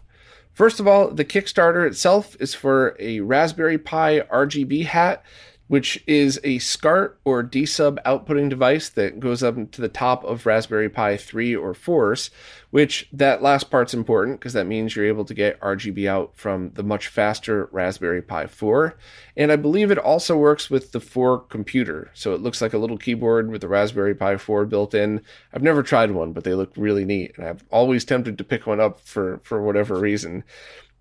First 0.52 0.78
of 0.78 0.86
all, 0.86 1.10
the 1.10 1.24
Kickstarter 1.24 1.86
itself 1.86 2.36
is 2.38 2.54
for 2.54 2.96
a 2.98 3.20
Raspberry 3.20 3.78
Pi 3.78 4.20
RGB 4.20 4.84
hat 4.84 5.22
which 5.68 6.02
is 6.06 6.38
a 6.44 6.58
SCART 6.58 7.18
or 7.24 7.42
D-sub 7.42 8.02
outputting 8.04 8.48
device 8.48 8.88
that 8.90 9.18
goes 9.18 9.42
up 9.42 9.70
to 9.72 9.80
the 9.80 9.88
top 9.88 10.22
of 10.24 10.46
Raspberry 10.46 10.88
Pi 10.88 11.16
3 11.16 11.56
or 11.56 11.74
4s, 11.74 12.30
which 12.70 13.08
that 13.12 13.42
last 13.42 13.70
part's 13.70 13.92
important 13.92 14.38
because 14.38 14.52
that 14.52 14.66
means 14.66 14.94
you're 14.94 15.06
able 15.06 15.24
to 15.24 15.34
get 15.34 15.60
RGB 15.60 16.08
out 16.08 16.32
from 16.34 16.70
the 16.74 16.84
much 16.84 17.08
faster 17.08 17.68
Raspberry 17.72 18.22
Pi 18.22 18.46
4. 18.46 18.96
And 19.36 19.50
I 19.50 19.56
believe 19.56 19.90
it 19.90 19.98
also 19.98 20.36
works 20.36 20.70
with 20.70 20.92
the 20.92 21.00
4 21.00 21.40
computer. 21.40 22.10
So 22.14 22.32
it 22.32 22.40
looks 22.40 22.62
like 22.62 22.72
a 22.72 22.78
little 22.78 22.98
keyboard 22.98 23.50
with 23.50 23.60
the 23.60 23.68
Raspberry 23.68 24.14
Pi 24.14 24.36
4 24.36 24.66
built 24.66 24.94
in. 24.94 25.20
I've 25.52 25.62
never 25.62 25.82
tried 25.82 26.12
one, 26.12 26.32
but 26.32 26.44
they 26.44 26.54
look 26.54 26.72
really 26.76 27.04
neat. 27.04 27.32
And 27.36 27.46
I've 27.46 27.64
always 27.70 28.04
tempted 28.04 28.38
to 28.38 28.44
pick 28.44 28.66
one 28.66 28.80
up 28.80 29.00
for, 29.00 29.40
for 29.42 29.60
whatever 29.60 29.98
reason. 29.98 30.44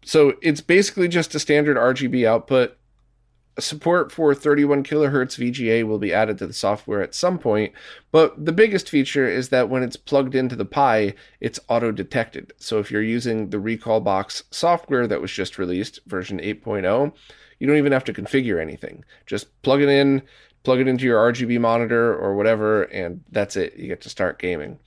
So 0.03 0.33
it's 0.41 0.61
basically 0.61 1.07
just 1.07 1.35
a 1.35 1.39
standard 1.39 1.77
RGB 1.77 2.27
output 2.27 2.77
support 3.59 4.11
for 4.11 4.35
31 4.35 4.83
kilohertz 4.83 5.37
VGA 5.37 5.85
will 5.85 5.97
be 5.97 6.13
added 6.13 6.37
to 6.37 6.47
the 6.47 6.53
software 6.53 7.01
at 7.01 7.15
some 7.15 7.37
point, 7.37 7.73
but 8.11 8.45
the 8.45 8.51
biggest 8.51 8.89
feature 8.89 9.27
is 9.27 9.49
that 9.49 9.69
when 9.69 9.83
it's 9.83 9.95
plugged 9.95 10.35
into 10.35 10.55
the 10.55 10.65
Pi, 10.65 11.13
it's 11.39 11.59
auto 11.69 11.91
detected. 11.91 12.53
So 12.57 12.79
if 12.79 12.91
you're 12.91 13.01
using 13.01 13.49
the 13.49 13.57
Recalbox 13.57 14.43
software 14.51 15.07
that 15.07 15.21
was 15.21 15.31
just 15.31 15.57
released, 15.57 15.99
version 16.05 16.39
8.0, 16.39 17.13
you 17.59 17.67
don't 17.67 17.77
even 17.77 17.93
have 17.93 18.03
to 18.05 18.13
configure 18.13 18.61
anything. 18.61 19.05
Just 19.25 19.61
plug 19.61 19.81
it 19.81 19.89
in, 19.89 20.21
plug 20.63 20.79
it 20.79 20.87
into 20.87 21.05
your 21.05 21.31
RGB 21.31 21.59
monitor 21.59 22.13
or 22.13 22.35
whatever, 22.35 22.83
and 22.83 23.23
that's 23.31 23.55
it. 23.55 23.75
You 23.75 23.87
get 23.87 24.01
to 24.01 24.09
start 24.09 24.39
gaming. 24.39 24.79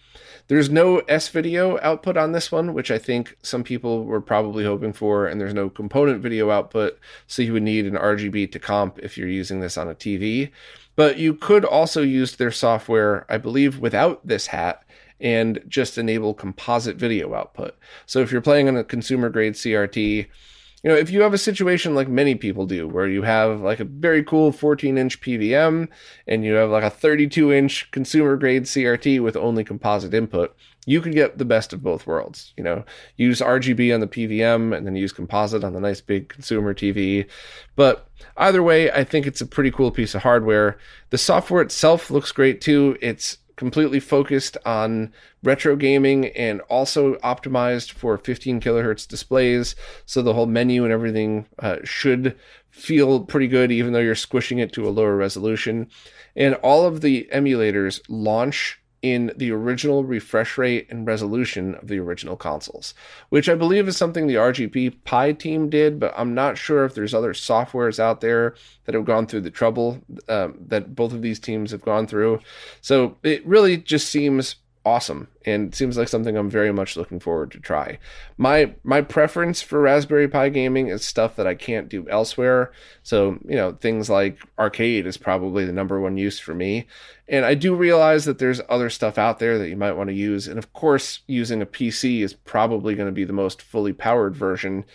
There's 0.49 0.71
no 0.71 0.99
S 1.09 1.29
video 1.29 1.79
output 1.81 2.17
on 2.17 2.33
this 2.33 2.51
one, 2.51 2.73
which 2.73 2.91
I 2.91 2.99
think 2.99 3.37
some 3.43 3.63
people 3.63 4.05
were 4.05 4.21
probably 4.21 4.65
hoping 4.65 4.95
for, 4.95 5.27
and 5.27 5.39
there's 5.39 5.55
no 5.55 5.69
component 5.69 6.23
video 6.23 6.51
output, 6.51 6.99
so 7.27 7.43
you 7.43 7.53
would 7.53 7.63
need 7.63 7.87
an 7.87 7.95
RGB 7.95 8.51
to 8.53 8.59
comp 8.59 8.99
if 8.99 9.19
you're 9.19 9.29
using 9.29 9.61
this 9.61 9.77
on 9.77 9.89
a 9.89 9.95
TV. 9.95 10.51
But 10.97 11.19
you 11.19 11.35
could 11.35 11.67
also 11.67 12.03
use 12.03 12.37
their 12.37 12.51
software, 12.51 13.27
I 13.29 13.37
believe, 13.37 13.79
without 13.79 14.27
this 14.27 14.49
hat 14.49 14.83
and 15.21 15.63
just 15.69 15.99
enable 15.99 16.33
composite 16.33 16.97
video 16.97 17.35
output. 17.35 17.77
So 18.07 18.21
if 18.21 18.33
you're 18.33 18.41
playing 18.41 18.69
on 18.69 18.77
a 18.77 18.85
consumer 18.85 19.29
grade 19.29 19.55
CRT, 19.55 20.27
you 20.83 20.91
know, 20.91 20.97
if 20.97 21.11
you 21.11 21.23
have 21.23 21.35
a 21.35 21.39
situation 21.39 21.95
like 21.95 22.09
many 22.09 22.37
people 22.37 22.65
do, 22.65 22.87
where 22.87 23.09
you 23.09 23.23
have 23.23 23.61
like 23.61 23.81
a 23.81 23.85
very 23.85 24.23
cool 24.23 24.53
14 24.53 24.97
inch 24.97 25.21
PVM 25.21 25.89
and 26.27 26.45
you 26.45 26.55
have 26.55 26.71
like 26.71 26.85
a 26.85 26.91
32 26.91 27.53
inch 27.53 27.91
consumer 27.91 28.37
grade 28.37 28.65
CRT 28.65 29.21
with 29.21 29.37
only 29.37 29.65
composite 29.65 30.15
input, 30.15 30.55
you 30.87 31.01
can 31.01 31.13
get 31.13 31.37
the 31.37 31.45
best 31.45 31.73
of 31.73 31.83
both 31.83 32.07
worlds. 32.07 32.55
You 32.57 32.63
know, 32.63 32.85
use 33.17 33.41
RGB 33.41 33.93
on 33.93 34.01
the 34.01 34.07
PVM 34.07 34.77
and 34.77 34.87
then 34.87 34.95
use 34.95 35.13
composite 35.13 35.65
on 35.65 35.73
the 35.73 35.81
nice 35.81 36.01
big 36.01 36.29
consumer 36.29 36.73
TV. 36.75 37.27
But 37.75 38.09
either 38.37 38.63
way, 38.63 38.91
I 38.91 39.03
think 39.03 39.27
it's 39.27 39.41
a 39.41 39.47
pretty 39.47 39.73
cool 39.73 39.91
piece 39.91 40.15
of 40.15 40.23
hardware. 40.23 40.79
The 41.11 41.19
software 41.19 41.63
itself 41.63 42.11
looks 42.11 42.31
great 42.31 42.61
too. 42.61 42.97
It's 43.03 43.39
completely 43.59 44.01
focused 44.01 44.57
on 44.65 45.13
retro 45.43 45.77
gaming 45.77 46.27
and 46.29 46.61
also 46.63 47.17
optimized 47.17 47.91
for 47.91 48.17
15 48.17 48.61
kilohertz 48.61 49.07
displays. 49.07 49.75
So 50.07 50.23
the 50.23 50.33
whole 50.33 50.47
menu 50.47 50.85
and 50.85 50.93
everything 50.93 51.47
uh, 51.59 51.79
should 51.83 52.39
feel 52.71 53.25
pretty 53.25 53.49
good, 53.49 53.71
even 53.73 53.93
though 53.93 53.99
you're 53.99 54.15
squishing 54.15 54.59
it 54.59 54.73
to 54.75 54.89
a 54.89 54.91
lower 54.91 55.17
resolution. 55.17 55.89
And 56.37 56.55
all 56.57 56.87
of 56.87 57.01
the 57.01 57.29
emulators 57.35 58.01
launch 58.09 58.81
in 59.03 59.33
the 59.37 59.51
original 59.53 60.05
refresh 60.05 60.59
rate 60.59 60.87
and 60.91 61.07
resolution 61.07 61.75
of 61.77 61.89
the 61.89 61.99
original 61.99 62.37
consoles, 62.37 62.95
which 63.29 63.49
I 63.49 63.55
believe 63.55 63.87
is 63.89 63.97
something 63.97 64.27
the 64.27 64.35
RGB 64.35 65.05
Pi 65.05 65.33
team 65.33 65.69
did, 65.69 66.01
but 66.01 66.13
I'm 66.17 66.35
not 66.35 66.59
sure 66.59 66.85
if 66.85 66.95
there's 66.95 67.15
other 67.15 67.33
softwares 67.33 67.99
out 68.01 68.21
there 68.21 68.55
that 68.85 68.95
have 68.95 69.05
gone 69.05 69.27
through 69.27 69.43
the 69.43 69.51
trouble 69.51 70.01
um, 70.29 70.59
that 70.67 70.95
both 70.95 71.13
of 71.13 71.23
these 71.23 71.39
teams 71.39 71.71
have 71.71 71.83
gone 71.83 72.07
through. 72.07 72.41
So 72.81 73.17
it 73.23 73.47
really 73.47 73.77
just 73.77 74.09
seems 74.11 74.57
awesome 74.89 75.29
and 75.45 75.75
seems 75.75 75.99
like 75.99 76.09
something 76.09 76.37
I'm 76.37 76.49
very 76.49 76.73
much 76.73 76.97
looking 76.97 77.21
forward 77.21 77.51
to 77.53 77.61
try. 77.61 77.99
My 78.39 78.75
my 78.83 79.03
preference 79.03 79.61
for 79.61 79.81
Raspberry 79.81 80.27
Pi 80.27 80.49
gaming 80.49 80.89
is 80.89 81.05
stuff 81.05 81.37
that 81.37 81.47
I 81.47 81.55
can't 81.55 81.89
do 81.89 82.09
elsewhere. 82.09 82.73
So, 83.03 83.39
you 83.47 83.57
know, 83.57 83.73
things 83.73 84.09
like 84.09 84.39
arcade 84.59 85.07
is 85.07 85.19
probably 85.19 85.65
the 85.67 85.73
number 85.73 86.01
one 86.01 86.17
use 86.17 86.39
for 86.39 86.55
me. 86.55 86.87
And 87.29 87.45
I 87.45 87.55
do 87.55 87.75
realize 87.75 88.25
that 88.25 88.39
there's 88.39 88.63
other 88.71 88.89
stuff 88.89 89.19
out 89.19 89.39
there 89.39 89.59
that 89.59 89.69
you 89.69 89.77
might 89.77 89.93
want 89.93 90.09
to 90.09 90.15
use. 90.15 90.49
And 90.49 90.59
of 90.59 90.73
course, 90.73 91.21
using 91.27 91.61
a 91.61 91.67
PC 91.67 92.23
is 92.23 92.33
probably 92.33 92.95
going 92.95 93.09
to 93.09 93.13
be 93.13 93.25
the 93.25 93.33
most 93.35 93.61
fully 93.61 93.93
powered 93.93 94.35
version. 94.35 94.87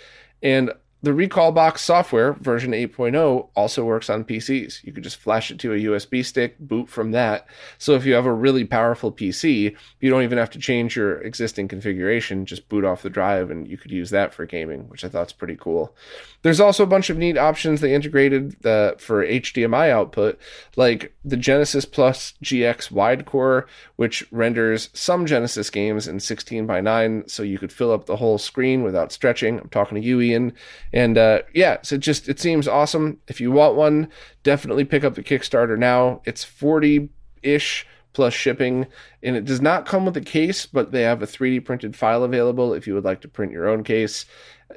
And 0.41 0.71
the 1.03 1.11
Recalbox 1.11 1.79
software 1.79 2.31
version 2.31 2.71
8.0 2.71 3.49
also 3.57 3.83
works 3.83 4.09
on 4.09 4.23
PCs. 4.23 4.85
You 4.85 4.93
could 4.93 5.03
just 5.03 5.17
flash 5.17 5.51
it 5.51 5.59
to 5.59 5.73
a 5.73 5.77
USB 5.77 6.23
stick, 6.23 6.57
boot 6.59 6.87
from 6.87 7.11
that. 7.11 7.45
So 7.77 7.95
if 7.95 8.05
you 8.05 8.13
have 8.13 8.25
a 8.25 8.31
really 8.31 8.63
powerful 8.63 9.11
PC, 9.11 9.75
you 9.99 10.09
don't 10.09 10.23
even 10.23 10.37
have 10.37 10.49
to 10.51 10.59
change 10.59 10.95
your 10.95 11.19
existing 11.19 11.67
configuration, 11.67 12.45
just 12.45 12.69
boot 12.69 12.85
off 12.85 13.01
the 13.01 13.09
drive 13.09 13.51
and 13.51 13.67
you 13.67 13.77
could 13.77 13.91
use 13.91 14.11
that 14.11 14.33
for 14.33 14.45
gaming, 14.45 14.87
which 14.87 15.03
I 15.03 15.09
thought 15.09 15.27
is 15.27 15.33
pretty 15.33 15.57
cool. 15.57 15.93
There's 16.41 16.61
also 16.61 16.83
a 16.83 16.87
bunch 16.87 17.09
of 17.09 17.17
neat 17.17 17.37
options 17.37 17.81
they 17.81 17.93
integrated 17.93 18.55
the, 18.61 18.95
for 18.97 19.25
HDMI 19.25 19.89
output, 19.89 20.39
like 20.77 21.13
the 21.25 21.37
Genesis 21.37 21.83
Plus 21.83 22.33
GX 22.41 22.91
wide 22.91 23.25
core, 23.25 23.67
which 23.97 24.25
renders 24.31 24.89
some 24.93 25.25
Genesis 25.25 25.69
games 25.69 26.07
in 26.07 26.21
16 26.21 26.65
by 26.65 26.79
9 26.79 27.27
so 27.27 27.43
you 27.43 27.59
could 27.59 27.73
fill 27.73 27.91
up 27.91 28.05
the 28.05 28.15
whole 28.15 28.37
screen 28.37 28.83
without 28.83 29.11
stretching. 29.11 29.59
I'm 29.59 29.67
talking 29.67 30.01
to 30.01 30.07
you, 30.07 30.21
Ian 30.21 30.53
and 30.93 31.17
uh, 31.17 31.41
yeah, 31.53 31.77
so 31.81 31.95
it 31.95 32.01
just 32.01 32.29
it 32.29 32.39
seems 32.39 32.67
awesome. 32.67 33.19
If 33.27 33.41
you 33.41 33.51
want 33.51 33.75
one, 33.75 34.09
definitely 34.43 34.85
pick 34.85 35.03
up 35.03 35.15
the 35.15 35.23
Kickstarter 35.23 35.77
now. 35.77 36.21
It's 36.25 36.43
forty 36.43 37.09
ish 37.41 37.85
plus 38.13 38.33
shipping, 38.33 38.85
and 39.23 39.35
it 39.35 39.43
does 39.43 39.59
not 39.59 39.87
come 39.87 40.05
with 40.05 40.15
a 40.15 40.21
case, 40.21 40.65
but 40.65 40.91
they 40.91 41.01
have 41.01 41.23
a 41.23 41.27
3D 41.27 41.65
printed 41.65 41.95
file 41.95 42.23
available 42.23 42.73
if 42.73 42.85
you 42.85 42.93
would 42.93 43.03
like 43.03 43.21
to 43.21 43.27
print 43.27 43.51
your 43.51 43.67
own 43.67 43.83
case. 43.83 44.25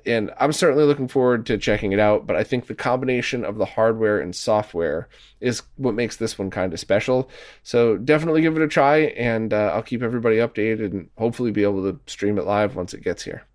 And 0.04 0.30
I'm 0.38 0.52
certainly 0.52 0.84
looking 0.84 1.08
forward 1.08 1.46
to 1.46 1.58
checking 1.58 1.92
it 1.92 1.98
out, 1.98 2.26
but 2.26 2.36
I 2.36 2.44
think 2.44 2.66
the 2.66 2.74
combination 2.74 3.44
of 3.44 3.56
the 3.56 3.64
hardware 3.64 4.20
and 4.20 4.34
software 4.34 5.08
is 5.40 5.62
what 5.76 5.94
makes 5.94 6.16
this 6.16 6.38
one 6.38 6.50
kind 6.50 6.72
of 6.72 6.80
special. 6.80 7.30
So 7.62 7.96
definitely 7.96 8.42
give 8.42 8.56
it 8.56 8.62
a 8.62 8.68
try, 8.68 8.98
and 9.18 9.52
uh, 9.52 9.72
I'll 9.74 9.82
keep 9.82 10.02
everybody 10.02 10.36
updated 10.36 10.92
and 10.92 11.10
hopefully 11.18 11.50
be 11.50 11.62
able 11.62 11.92
to 11.92 12.00
stream 12.06 12.38
it 12.38 12.46
live 12.46 12.74
once 12.74 12.94
it 12.94 13.04
gets 13.04 13.22
here. 13.22 13.46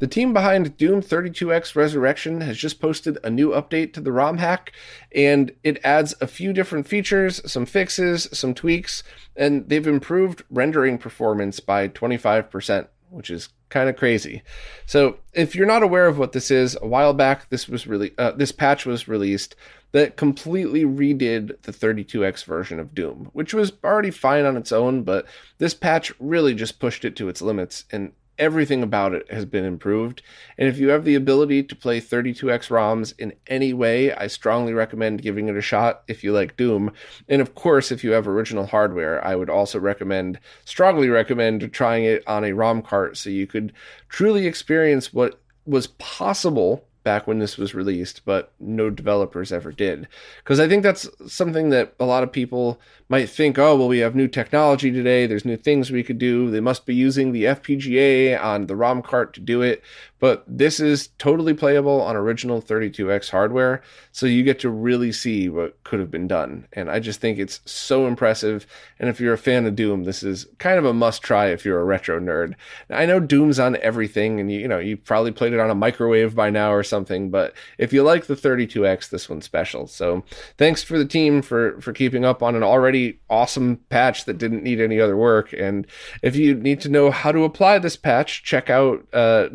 The 0.00 0.06
team 0.06 0.32
behind 0.32 0.78
Doom 0.78 1.02
32X 1.02 1.76
Resurrection 1.76 2.40
has 2.40 2.56
just 2.56 2.80
posted 2.80 3.18
a 3.22 3.28
new 3.28 3.50
update 3.50 3.92
to 3.92 4.00
the 4.00 4.10
ROM 4.10 4.38
hack, 4.38 4.72
and 5.14 5.52
it 5.62 5.78
adds 5.84 6.14
a 6.22 6.26
few 6.26 6.54
different 6.54 6.88
features, 6.88 7.42
some 7.50 7.66
fixes, 7.66 8.26
some 8.32 8.54
tweaks, 8.54 9.02
and 9.36 9.68
they've 9.68 9.86
improved 9.86 10.42
rendering 10.48 10.96
performance 10.96 11.60
by 11.60 11.86
25%, 11.86 12.88
which 13.10 13.30
is 13.30 13.50
kind 13.68 13.90
of 13.90 13.96
crazy. 13.96 14.42
So, 14.86 15.18
if 15.34 15.54
you're 15.54 15.66
not 15.66 15.82
aware 15.82 16.06
of 16.06 16.18
what 16.18 16.32
this 16.32 16.50
is, 16.50 16.78
a 16.80 16.86
while 16.86 17.12
back 17.12 17.50
this 17.50 17.68
was 17.68 17.86
really 17.86 18.12
uh, 18.16 18.32
this 18.32 18.52
patch 18.52 18.86
was 18.86 19.06
released 19.06 19.54
that 19.92 20.16
completely 20.16 20.84
redid 20.84 21.60
the 21.62 21.72
32x 21.72 22.44
version 22.44 22.80
of 22.80 22.94
Doom, 22.94 23.28
which 23.34 23.52
was 23.52 23.72
already 23.84 24.10
fine 24.10 24.46
on 24.46 24.56
its 24.56 24.72
own, 24.72 25.02
but 25.02 25.26
this 25.58 25.74
patch 25.74 26.10
really 26.18 26.54
just 26.54 26.78
pushed 26.78 27.04
it 27.04 27.16
to 27.16 27.28
its 27.28 27.42
limits 27.42 27.84
and 27.90 28.12
everything 28.40 28.82
about 28.82 29.14
it 29.14 29.30
has 29.30 29.44
been 29.44 29.64
improved. 29.64 30.22
And 30.58 30.68
if 30.68 30.78
you 30.78 30.88
have 30.88 31.04
the 31.04 31.14
ability 31.14 31.62
to 31.64 31.76
play 31.76 32.00
32x 32.00 32.70
ROMs 32.70 33.14
in 33.18 33.34
any 33.46 33.72
way, 33.72 34.12
I 34.12 34.26
strongly 34.26 34.72
recommend 34.72 35.22
giving 35.22 35.48
it 35.48 35.56
a 35.56 35.60
shot 35.60 36.02
if 36.08 36.24
you 36.24 36.32
like 36.32 36.56
Doom. 36.56 36.92
And 37.28 37.40
of 37.40 37.54
course, 37.54 37.92
if 37.92 38.02
you 38.02 38.12
have 38.12 38.26
original 38.26 38.66
hardware, 38.66 39.24
I 39.24 39.36
would 39.36 39.50
also 39.50 39.78
recommend, 39.78 40.40
strongly 40.64 41.08
recommend 41.08 41.72
trying 41.72 42.04
it 42.04 42.26
on 42.26 42.44
a 42.44 42.52
ROM 42.52 42.82
cart 42.82 43.16
so 43.16 43.30
you 43.30 43.46
could 43.46 43.72
truly 44.08 44.46
experience 44.46 45.12
what 45.12 45.40
was 45.66 45.86
possible 45.86 46.86
back 47.02 47.26
when 47.26 47.38
this 47.38 47.56
was 47.56 47.74
released, 47.74 48.22
but 48.24 48.52
no 48.60 48.90
developers 48.90 49.52
ever 49.52 49.72
did. 49.72 50.06
Because 50.38 50.60
I 50.60 50.68
think 50.68 50.82
that's 50.82 51.08
something 51.26 51.70
that 51.70 51.94
a 51.98 52.04
lot 52.04 52.22
of 52.22 52.32
people 52.32 52.80
might 53.08 53.28
think, 53.28 53.58
oh, 53.58 53.76
well, 53.76 53.88
we 53.88 53.98
have 53.98 54.14
new 54.14 54.28
technology 54.28 54.92
today. 54.92 55.26
There's 55.26 55.44
new 55.44 55.56
things 55.56 55.90
we 55.90 56.02
could 56.02 56.18
do. 56.18 56.50
They 56.50 56.60
must 56.60 56.86
be 56.86 56.94
using 56.94 57.32
the 57.32 57.44
FPGA 57.44 58.40
on 58.42 58.66
the 58.66 58.76
ROM 58.76 59.02
cart 59.02 59.32
to 59.34 59.40
do 59.40 59.62
it. 59.62 59.82
But 60.20 60.44
this 60.46 60.78
is 60.78 61.08
totally 61.18 61.54
playable 61.54 62.00
on 62.00 62.14
original 62.14 62.62
32X 62.62 63.30
hardware. 63.30 63.82
So 64.12 64.26
you 64.26 64.42
get 64.42 64.60
to 64.60 64.70
really 64.70 65.12
see 65.12 65.48
what 65.48 65.82
could 65.82 65.98
have 65.98 66.10
been 66.10 66.28
done. 66.28 66.68
And 66.72 66.90
I 66.90 67.00
just 67.00 67.20
think 67.20 67.38
it's 67.38 67.60
so 67.64 68.06
impressive. 68.06 68.66
And 68.98 69.08
if 69.08 69.20
you're 69.20 69.34
a 69.34 69.38
fan 69.38 69.66
of 69.66 69.74
Doom, 69.74 70.04
this 70.04 70.22
is 70.22 70.46
kind 70.58 70.78
of 70.78 70.84
a 70.84 70.92
must 70.92 71.22
try 71.22 71.46
if 71.46 71.64
you're 71.64 71.80
a 71.80 71.84
retro 71.84 72.20
nerd. 72.20 72.54
Now, 72.88 72.98
I 72.98 73.06
know 73.06 73.18
Doom's 73.18 73.58
on 73.58 73.76
everything 73.76 74.38
and 74.38 74.52
you, 74.52 74.60
you 74.60 74.68
know, 74.68 74.78
you 74.78 74.96
probably 74.96 75.32
played 75.32 75.52
it 75.52 75.60
on 75.60 75.70
a 75.70 75.74
microwave 75.74 76.34
by 76.34 76.50
now 76.50 76.72
or 76.72 76.82
something, 76.82 77.30
but 77.30 77.54
if 77.78 77.92
you 77.92 78.02
like 78.02 78.26
the 78.26 78.36
32X, 78.36 79.08
this 79.08 79.28
one's 79.28 79.44
special. 79.46 79.86
So 79.86 80.24
thanks 80.58 80.82
for 80.82 80.98
the 80.98 81.06
team 81.06 81.42
for 81.42 81.80
for 81.80 81.92
keeping 81.92 82.24
up 82.24 82.42
on 82.42 82.54
an 82.54 82.62
already 82.62 83.20
awesome 83.28 83.78
patch 83.88 84.24
that 84.26 84.38
didn't 84.38 84.62
need 84.62 84.80
any 84.80 85.00
other 85.00 85.16
work. 85.16 85.52
And 85.52 85.86
if 86.22 86.36
you 86.36 86.54
need 86.54 86.80
to 86.82 86.88
know 86.88 87.10
how 87.10 87.32
to 87.32 87.44
apply 87.44 87.78
this 87.78 87.96
patch, 87.96 88.42
check 88.42 88.68
out 88.70 89.06
uh, 89.12 89.48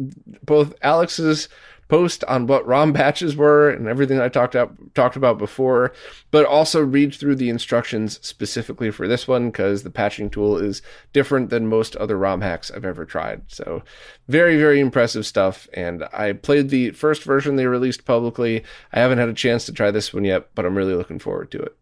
both 0.56 0.74
Alex's 0.82 1.50
post 1.90 2.24
on 2.30 2.48
what 2.48 2.66
ROM 2.66 2.94
patches 2.94 3.36
were 3.36 3.70
and 3.70 3.90
everything 3.90 4.22
I 4.22 4.30
talked 4.30 4.56
about 4.56 4.96
talked 4.96 5.18
about 5.18 5.38
before, 5.38 5.92
but 6.32 6.46
also 6.46 6.82
read 6.82 7.14
through 7.14 7.36
the 7.36 7.50
instructions 7.50 8.26
specifically 8.26 8.90
for 8.90 9.06
this 9.06 9.28
one 9.28 9.50
because 9.50 9.84
the 9.84 9.90
patching 9.90 10.30
tool 10.30 10.58
is 10.58 10.82
different 11.12 11.50
than 11.50 11.68
most 11.68 11.98
other 11.98 12.18
ROM 12.18 12.40
hacks 12.40 12.72
I've 12.72 12.86
ever 12.86 13.04
tried. 13.04 13.42
So 13.48 13.84
very, 14.30 14.56
very 14.56 14.80
impressive 14.80 15.26
stuff. 15.26 15.68
And 15.74 16.06
I 16.14 16.32
played 16.32 16.70
the 16.70 16.92
first 16.92 17.24
version 17.24 17.58
they 17.58 17.68
released 17.68 18.06
publicly. 18.06 18.64
I 18.94 19.00
haven't 19.00 19.18
had 19.18 19.28
a 19.28 19.34
chance 19.34 19.66
to 19.66 19.74
try 19.74 19.92
this 19.92 20.14
one 20.14 20.24
yet, 20.24 20.48
but 20.56 20.66
I'm 20.66 20.78
really 20.78 20.96
looking 20.96 21.20
forward 21.20 21.52
to 21.52 21.60
it. 21.60 21.76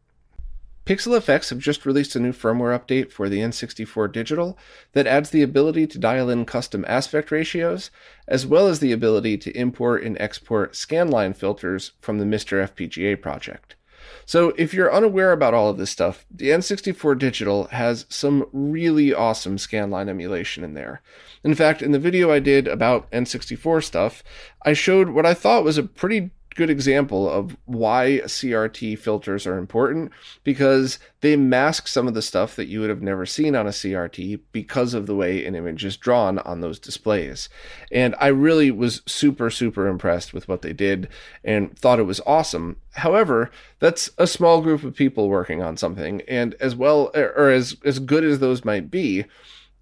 PixelFX 0.86 1.50
have 1.50 1.60
just 1.60 1.86
released 1.86 2.14
a 2.16 2.20
new 2.20 2.34
firmware 2.34 2.78
update 2.78 3.10
for 3.10 3.30
the 3.30 3.40
N64 3.40 4.12
Digital 4.12 4.58
that 4.92 5.08
adds 5.08 5.30
the 5.30 5.42
ability 5.42 5.88
to 5.88 5.98
dial 5.98 6.30
in 6.30 6.46
custom 6.46 6.84
aspect 6.90 7.32
ratios, 7.32 7.90
as 8.28 8.46
well 8.46 8.68
as 8.68 8.80
the 8.80 8.92
ability 8.92 9.38
to 9.38 9.58
import 9.58 10.04
and 10.04 10.18
export 10.20 10.74
scanline 10.74 11.34
filters 11.34 11.94
from 12.02 12.18
the 12.18 12.26
MiSTer 12.26 12.68
FPGA 12.68 13.22
project. 13.22 13.78
So, 14.26 14.54
if 14.58 14.74
you're 14.74 14.94
unaware 14.94 15.32
about 15.32 15.54
all 15.54 15.70
of 15.70 15.78
this 15.78 15.90
stuff, 15.90 16.26
the 16.30 16.50
N64 16.50 17.18
Digital 17.18 17.66
has 17.68 18.06
some 18.10 18.46
really 18.52 19.14
awesome 19.14 19.56
scanline 19.56 20.10
emulation 20.10 20.66
in 20.66 20.74
there. 20.74 21.02
In 21.46 21.56
fact, 21.56 21.82
in 21.82 21.94
the 21.94 22.00
video 22.00 22.30
I 22.30 22.40
did 22.40 22.68
about 22.68 23.10
N64 23.12 23.86
stuff, 23.86 24.22
I 24.64 24.74
showed 24.74 25.10
what 25.10 25.26
I 25.26 25.34
thought 25.34 25.64
was 25.64 25.78
a 25.78 25.84
pretty 25.84 26.32
good 26.56 26.70
example 26.70 27.30
of 27.30 27.56
why 27.66 28.22
CRT 28.26 28.98
filters 29.00 29.46
are 29.46 29.58
important 29.58 30.12
because 30.44 31.00
they 31.22 31.36
mask 31.36 31.88
some 31.88 32.08
of 32.08 32.14
the 32.14 32.22
stuff 32.22 32.56
that 32.56 32.68
you 32.68 32.80
would 32.82 32.90
have 32.90 33.02
never 33.02 33.26
seen 33.26 33.56
on 33.56 33.68
a 33.68 33.72
CRT 33.72 34.40
because 34.52 34.94
of 34.94 35.06
the 35.06 35.16
way 35.16 35.46
an 35.46 35.56
image 35.56 35.86
is 35.86 35.98
drawn 35.98 36.40
on 36.40 36.62
those 36.62 36.80
displays. 36.80 37.50
And 37.92 38.16
I 38.20 38.28
really 38.28 38.72
was 38.72 39.02
super, 39.06 39.50
super 39.50 39.88
impressed 39.88 40.34
with 40.34 40.48
what 40.48 40.62
they 40.62 40.74
did 40.74 41.08
and 41.44 41.78
thought 41.78 42.00
it 42.00 42.04
was 42.04 42.22
awesome. 42.26 42.78
However, 42.92 43.50
that's 43.80 44.10
a 44.18 44.28
small 44.28 44.62
group 44.62 44.84
of 44.84 44.96
people 44.96 45.30
working 45.30 45.62
on 45.62 45.78
something, 45.78 46.22
and 46.28 46.54
as 46.56 46.76
well, 46.76 47.12
or 47.16 47.50
as, 47.50 47.76
as 47.84 48.00
good 48.00 48.24
as 48.24 48.40
those 48.40 48.64
might 48.64 48.92
be, 48.92 49.26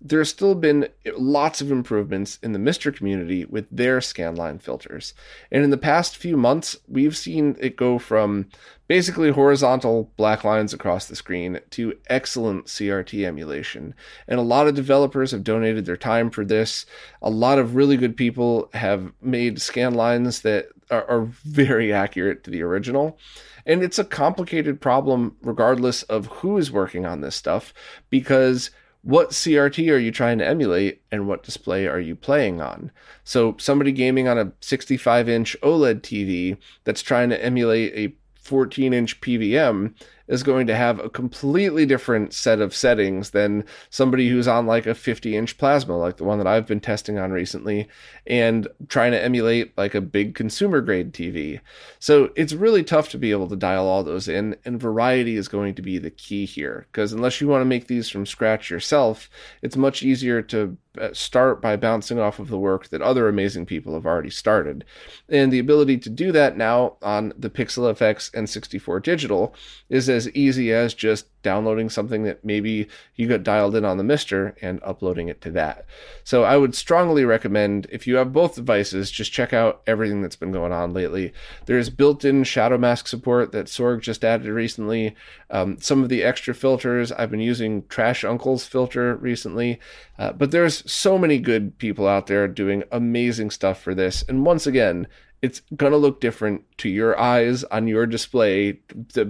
there's 0.04 0.30
still 0.30 0.56
been 0.56 0.88
lots 1.16 1.62
of 1.62 1.72
improvements 1.72 2.40
in 2.42 2.54
the 2.54 2.60
MiSTer 2.60 2.96
community 2.96 3.46
with 3.46 3.68
their 3.70 4.00
scanline 4.00 4.60
filters. 4.60 5.14
And 5.52 5.64
in 5.64 5.70
the 5.70 5.78
past 5.78 6.18
few 6.18 6.36
months, 6.36 6.76
we've 6.88 7.16
seen 7.16 7.56
it 7.60 7.78
go 7.78 8.00
from 8.00 8.48
basically 8.88 9.30
horizontal 9.30 10.12
black 10.18 10.44
lines 10.44 10.74
across 10.74 11.06
the 11.06 11.16
screen 11.16 11.60
to 11.70 11.98
excellent 12.08 12.66
CRT 12.66 13.26
emulation. 13.26 13.94
And 14.28 14.40
a 14.40 14.44
lot 14.44 14.68
of 14.68 14.76
developers 14.76 15.32
have 15.32 15.44
donated 15.44 15.86
their 15.86 15.98
time 15.98 16.32
for 16.32 16.44
this. 16.44 16.88
A 17.22 17.30
lot 17.30 17.60
of 17.60 17.76
really 17.76 17.96
good 17.96 18.18
people 18.18 18.70
have 18.74 19.14
made 19.22 19.62
scan 19.62 19.94
lines 19.94 20.42
that 20.42 20.70
are, 20.90 21.06
are 21.10 21.26
very 21.46 21.94
accurate 21.94 22.44
to 22.44 22.50
the 22.50 22.64
original. 22.64 23.20
And 23.68 23.84
it's 23.84 24.00
a 24.00 24.04
complicated 24.04 24.82
problem, 24.82 25.38
regardless 25.44 26.02
of 26.04 26.26
who 26.26 26.58
is 26.58 26.72
working 26.72 27.06
on 27.06 27.22
this 27.22 27.36
stuff, 27.36 27.76
because 28.10 28.72
what 29.04 29.32
CRT 29.32 29.92
are 29.92 29.98
you 29.98 30.12
trying 30.12 30.38
to 30.38 30.48
emulate 30.48 31.02
and 31.12 31.28
what 31.28 31.44
display 31.44 31.88
are 31.88 32.00
you 32.00 32.16
playing 32.16 32.62
on? 32.62 32.92
So, 33.24 33.56
somebody 33.60 33.92
gaming 33.92 34.28
on 34.28 34.38
a 34.38 34.52
65 34.62 35.28
inch 35.28 35.58
OLED 35.62 36.02
TV 36.02 36.58
that's 36.84 37.02
trying 37.02 37.30
to 37.30 37.44
emulate 37.44 37.94
a 37.96 38.16
14 38.42 38.94
inch 38.94 39.20
PVM 39.22 39.94
is 40.28 40.44
going 40.44 40.68
to 40.68 40.76
have 40.76 41.00
a 41.00 41.10
completely 41.10 41.86
different 41.86 42.34
set 42.34 42.60
of 42.60 42.76
settings 42.76 43.32
than 43.32 43.66
somebody 43.90 44.30
who's 44.30 44.48
on 44.48 44.66
like 44.66 44.86
a 44.86 44.96
50 44.96 45.36
inch 45.36 45.58
plasma, 45.58 45.98
like 45.98 46.18
the 46.18 46.24
one 46.24 46.38
that 46.38 46.48
I've 46.48 46.68
been 46.68 46.80
testing 46.80 47.18
on 47.18 47.32
recently, 47.32 47.88
and 48.28 48.68
trying 48.88 49.12
to 49.12 49.24
emulate 49.24 49.78
like 49.78 49.96
a 49.96 50.02
big 50.02 50.36
consumer 50.36 50.82
grade 50.82 51.14
TV. 51.14 51.60
So 52.00 52.32
it's 52.36 52.54
really 52.54 52.84
tough 52.84 53.10
to 53.10 53.18
be 53.18 53.32
able 53.32 53.50
to 53.50 53.56
dial 53.56 53.88
all 53.88 54.04
those 54.04 54.28
in, 54.28 54.56
and 54.66 54.80
variety 54.80 55.36
is 55.36 55.48
going 55.48 55.76
to 55.76 55.82
be 55.82 55.98
the 55.98 56.12
key 56.12 56.46
here. 56.46 56.88
Because 56.92 57.14
unless 57.14 57.42
you 57.42 57.48
want 57.48 57.62
to 57.62 57.66
make 57.66 57.88
these 57.88 58.10
from 58.10 58.26
scratch 58.26 58.70
yourself, 58.70 59.30
it's 59.62 59.76
much 59.76 60.04
easier 60.04 60.42
to 60.44 60.78
uh, 61.00 61.14
start 61.14 61.62
by 61.62 61.78
bouncing 61.78 62.20
off 62.20 62.38
of 62.38 62.50
the 62.50 62.60
work 62.60 62.90
that 62.90 63.02
other 63.02 63.30
amazing 63.30 63.66
people 63.66 63.94
have 63.94 64.06
already 64.06 64.30
started. 64.30 64.84
And 65.30 65.52
the 65.52 65.60
ability 65.60 65.98
to 66.00 66.10
do 66.10 66.34
that 66.34 66.58
now 66.58 66.98
on 67.02 67.32
the 67.38 67.50
PixelFX 67.50 68.32
N64 68.32 69.02
Digital 69.02 69.56
is 69.88 70.10
as 70.12 70.30
easy 70.32 70.72
as 70.72 70.94
just 70.94 71.26
downloading 71.42 71.90
something 71.90 72.24
that 72.24 72.46
maybe 72.46 72.88
you 73.16 73.28
got 73.28 73.42
dialed 73.42 73.76
in 73.76 73.84
on 73.84 73.98
the 73.98 74.04
MiSTer 74.04 74.54
and 74.62 74.80
uploading 74.84 75.28
it 75.28 75.42
to 75.42 75.52
that. 75.52 75.86
So 76.24 76.44
I 76.44 76.58
would 76.58 76.76
strongly 76.76 77.26
recommend 77.26 77.88
if 77.92 78.06
you 78.06 78.18
have 78.18 78.32
both 78.32 78.56
devices, 78.56 79.10
just 79.10 79.32
check 79.32 79.52
out 79.54 79.82
everything 79.88 80.22
that's 80.22 80.36
been 80.36 80.52
going 80.52 80.72
on 80.72 80.94
lately. 80.94 81.34
There's 81.66 81.90
built-in 81.90 82.44
shadow 82.44 82.78
mask 82.78 83.08
support 83.08 83.52
that 83.54 83.66
Sorg 83.66 84.02
just 84.02 84.24
added 84.24 84.48
recently. 84.48 85.16
Um, 85.50 85.80
some 85.80 86.04
of 86.04 86.10
the 86.10 86.22
extra 86.24 86.54
filters 86.54 87.12
I've 87.12 87.32
been 87.32 87.40
using 87.40 87.88
Trash 87.88 88.24
Uncle's 88.24 88.66
filter 88.68 89.16
recently, 89.16 89.80
uh, 90.20 90.34
but 90.34 90.52
there's 90.52 90.90
so 90.92 91.18
many 91.18 91.40
good 91.40 91.78
people 91.80 92.08
out 92.08 92.28
there 92.28 92.48
doing 92.48 92.84
amazing 92.92 93.50
stuff 93.50 93.82
for 93.82 93.96
this. 93.96 94.24
And 94.28 94.46
once 94.46 94.68
again, 94.68 95.08
it's 95.42 95.62
going 95.76 95.92
to 95.92 95.98
look 95.98 96.22
different 96.22 96.64
to 96.78 96.90
your 96.90 97.20
eyes 97.20 97.64
on 97.66 97.88
your 97.88 98.06
display 98.06 98.74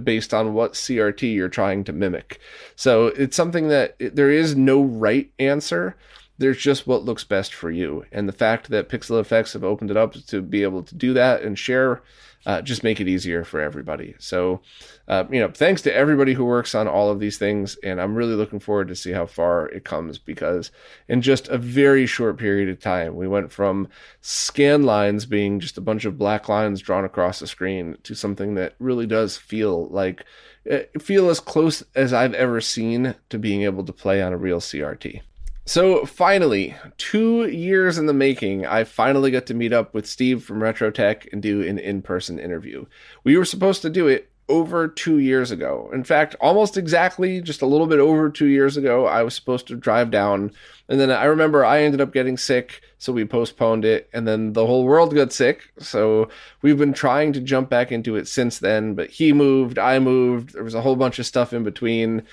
based 0.04 0.34
on 0.34 0.52
what 0.52 0.74
CRT 0.74 1.34
you're 1.34 1.48
trying 1.48 1.84
to 1.84 1.92
mimic. 1.92 2.38
So 2.76 3.06
it's 3.08 3.36
something 3.36 3.68
that 3.68 3.96
there 3.98 4.30
is 4.30 4.54
no 4.54 4.82
right 4.82 5.30
answer. 5.38 5.96
There's 6.36 6.58
just 6.58 6.86
what 6.86 7.04
looks 7.04 7.24
best 7.24 7.54
for 7.54 7.70
you. 7.70 8.04
And 8.12 8.28
the 8.28 8.32
fact 8.32 8.68
that 8.70 8.88
PixelFX 8.88 9.54
have 9.54 9.64
opened 9.64 9.90
it 9.90 9.96
up 9.96 10.12
to 10.12 10.42
be 10.42 10.62
able 10.62 10.82
to 10.82 10.94
do 10.94 11.14
that 11.14 11.42
and 11.42 11.58
share 11.58 12.02
uh, 12.46 12.62
just 12.62 12.82
make 12.82 13.00
it 13.00 13.08
easier 13.08 13.44
for 13.44 13.60
everybody. 13.60 14.14
So, 14.18 14.62
uh, 15.08 15.24
you 15.30 15.40
know, 15.40 15.48
thanks 15.48 15.82
to 15.82 15.94
everybody 15.94 16.34
who 16.34 16.44
works 16.44 16.74
on 16.74 16.88
all 16.88 17.10
of 17.10 17.20
these 17.20 17.38
things, 17.38 17.76
and 17.82 18.00
I'm 18.00 18.14
really 18.14 18.34
looking 18.34 18.60
forward 18.60 18.88
to 18.88 18.96
see 18.96 19.12
how 19.12 19.26
far 19.26 19.68
it 19.68 19.84
comes 19.84 20.18
because 20.18 20.70
in 21.08 21.22
just 21.22 21.48
a 21.48 21.58
very 21.58 22.06
short 22.06 22.38
period 22.38 22.68
of 22.68 22.80
time, 22.80 23.16
we 23.16 23.28
went 23.28 23.52
from 23.52 23.88
scan 24.20 24.82
lines 24.82 25.26
being 25.26 25.60
just 25.60 25.78
a 25.78 25.82
bunch 25.82 26.04
of 26.04 26.18
black 26.18 26.48
lines 26.48 26.80
drawn 26.80 27.04
across 27.04 27.38
the 27.38 27.46
screen 27.46 27.96
to 28.02 28.14
something 28.14 28.54
that 28.54 28.74
really 28.78 29.06
does 29.06 29.36
feel 29.36 29.88
like 29.88 30.24
uh, 30.70 30.80
feel 31.00 31.28
as 31.28 31.40
close 31.40 31.82
as 31.94 32.12
I've 32.12 32.34
ever 32.34 32.60
seen 32.60 33.14
to 33.30 33.38
being 33.38 33.62
able 33.62 33.84
to 33.84 33.92
play 33.92 34.22
on 34.22 34.32
a 34.32 34.36
real 34.36 34.60
CRT. 34.60 35.22
So 35.64 36.04
finally, 36.04 36.74
two 36.98 37.46
years 37.46 37.96
in 37.96 38.06
the 38.06 38.12
making, 38.12 38.66
I 38.66 38.82
finally 38.84 39.30
got 39.30 39.46
to 39.46 39.54
meet 39.54 39.72
up 39.72 39.94
with 39.94 40.06
Steve 40.06 40.42
from 40.42 40.58
RetroTech 40.58 41.32
and 41.32 41.40
do 41.40 41.62
an 41.62 41.78
in-person 41.78 42.38
interview. 42.40 42.84
We 43.22 43.36
were 43.36 43.44
supposed 43.44 43.82
to 43.82 43.90
do 43.90 44.08
it 44.08 44.28
over 44.48 44.88
two 44.88 45.18
years 45.18 45.52
ago. 45.52 45.88
In 45.94 46.02
fact, 46.02 46.34
almost 46.40 46.76
exactly, 46.76 47.40
just 47.40 47.62
a 47.62 47.66
little 47.66 47.86
bit 47.86 48.00
over 48.00 48.28
two 48.28 48.46
years 48.46 48.76
ago, 48.76 49.06
I 49.06 49.22
was 49.22 49.34
supposed 49.34 49.68
to 49.68 49.76
drive 49.76 50.10
down. 50.10 50.50
And 50.88 50.98
then 50.98 51.12
I 51.12 51.24
remember 51.24 51.64
I 51.64 51.82
ended 51.82 52.00
up 52.00 52.12
getting 52.12 52.36
sick, 52.36 52.82
so 52.98 53.12
we 53.12 53.24
postponed 53.24 53.84
it. 53.84 54.10
And 54.12 54.26
then 54.26 54.52
the 54.52 54.66
whole 54.66 54.84
world 54.84 55.14
got 55.14 55.32
sick. 55.32 55.72
So 55.78 56.28
we've 56.60 56.76
been 56.76 56.92
trying 56.92 57.32
to 57.34 57.40
jump 57.40 57.70
back 57.70 57.92
into 57.92 58.16
it 58.16 58.26
since 58.26 58.58
then. 58.58 58.94
But 58.94 59.10
he 59.10 59.32
moved, 59.32 59.78
I 59.78 60.00
moved, 60.00 60.54
there 60.54 60.64
was 60.64 60.74
a 60.74 60.82
whole 60.82 60.96
bunch 60.96 61.20
of 61.20 61.26
stuff 61.26 61.52
in 61.52 61.62
between. 61.62 62.24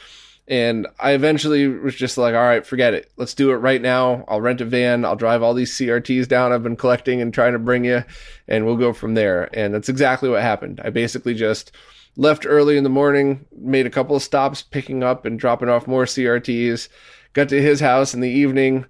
And 0.50 0.88
I 1.00 1.12
eventually 1.12 1.68
was 1.68 1.94
just 1.94 2.18
like, 2.18 2.34
all 2.34 2.42
right, 2.42 2.66
forget 2.66 2.96
it. 2.96 3.12
Let's 3.18 3.36
do 3.36 3.52
it 3.52 3.58
right 3.58 3.82
now. 3.82 4.26
I'll 4.28 4.42
rent 4.42 4.62
a 4.62 4.66
van. 4.66 5.06
I'll 5.06 5.16
drive 5.16 5.44
all 5.44 5.54
these 5.54 5.72
CRTs 5.78 6.28
down 6.28 6.52
I've 6.52 6.64
been 6.64 6.76
collecting 6.76 7.22
and 7.22 7.32
trying 7.32 7.54
to 7.54 7.60
bring 7.60 7.86
you, 7.86 8.04
and 8.48 8.66
we'll 8.66 8.76
go 8.76 8.92
from 8.92 9.14
there. 9.14 9.48
And 9.54 9.76
that's 9.76 9.90
exactly 9.90 10.28
what 10.28 10.42
happened. 10.42 10.82
I 10.84 10.90
basically 10.90 11.36
just 11.36 11.72
left 12.18 12.48
early 12.48 12.78
in 12.78 12.84
the 12.84 12.90
morning, 12.90 13.46
made 13.56 13.86
a 13.86 13.92
couple 13.92 14.16
of 14.16 14.24
stops 14.24 14.64
picking 14.64 15.04
up 15.04 15.24
and 15.24 15.40
dropping 15.40 15.70
off 15.70 15.86
more 15.86 16.06
CRTs, 16.06 16.90
got 17.34 17.50
to 17.50 17.62
his 17.62 17.80
house 17.80 18.16
in 18.16 18.20
the 18.20 18.30
evening, 18.30 18.88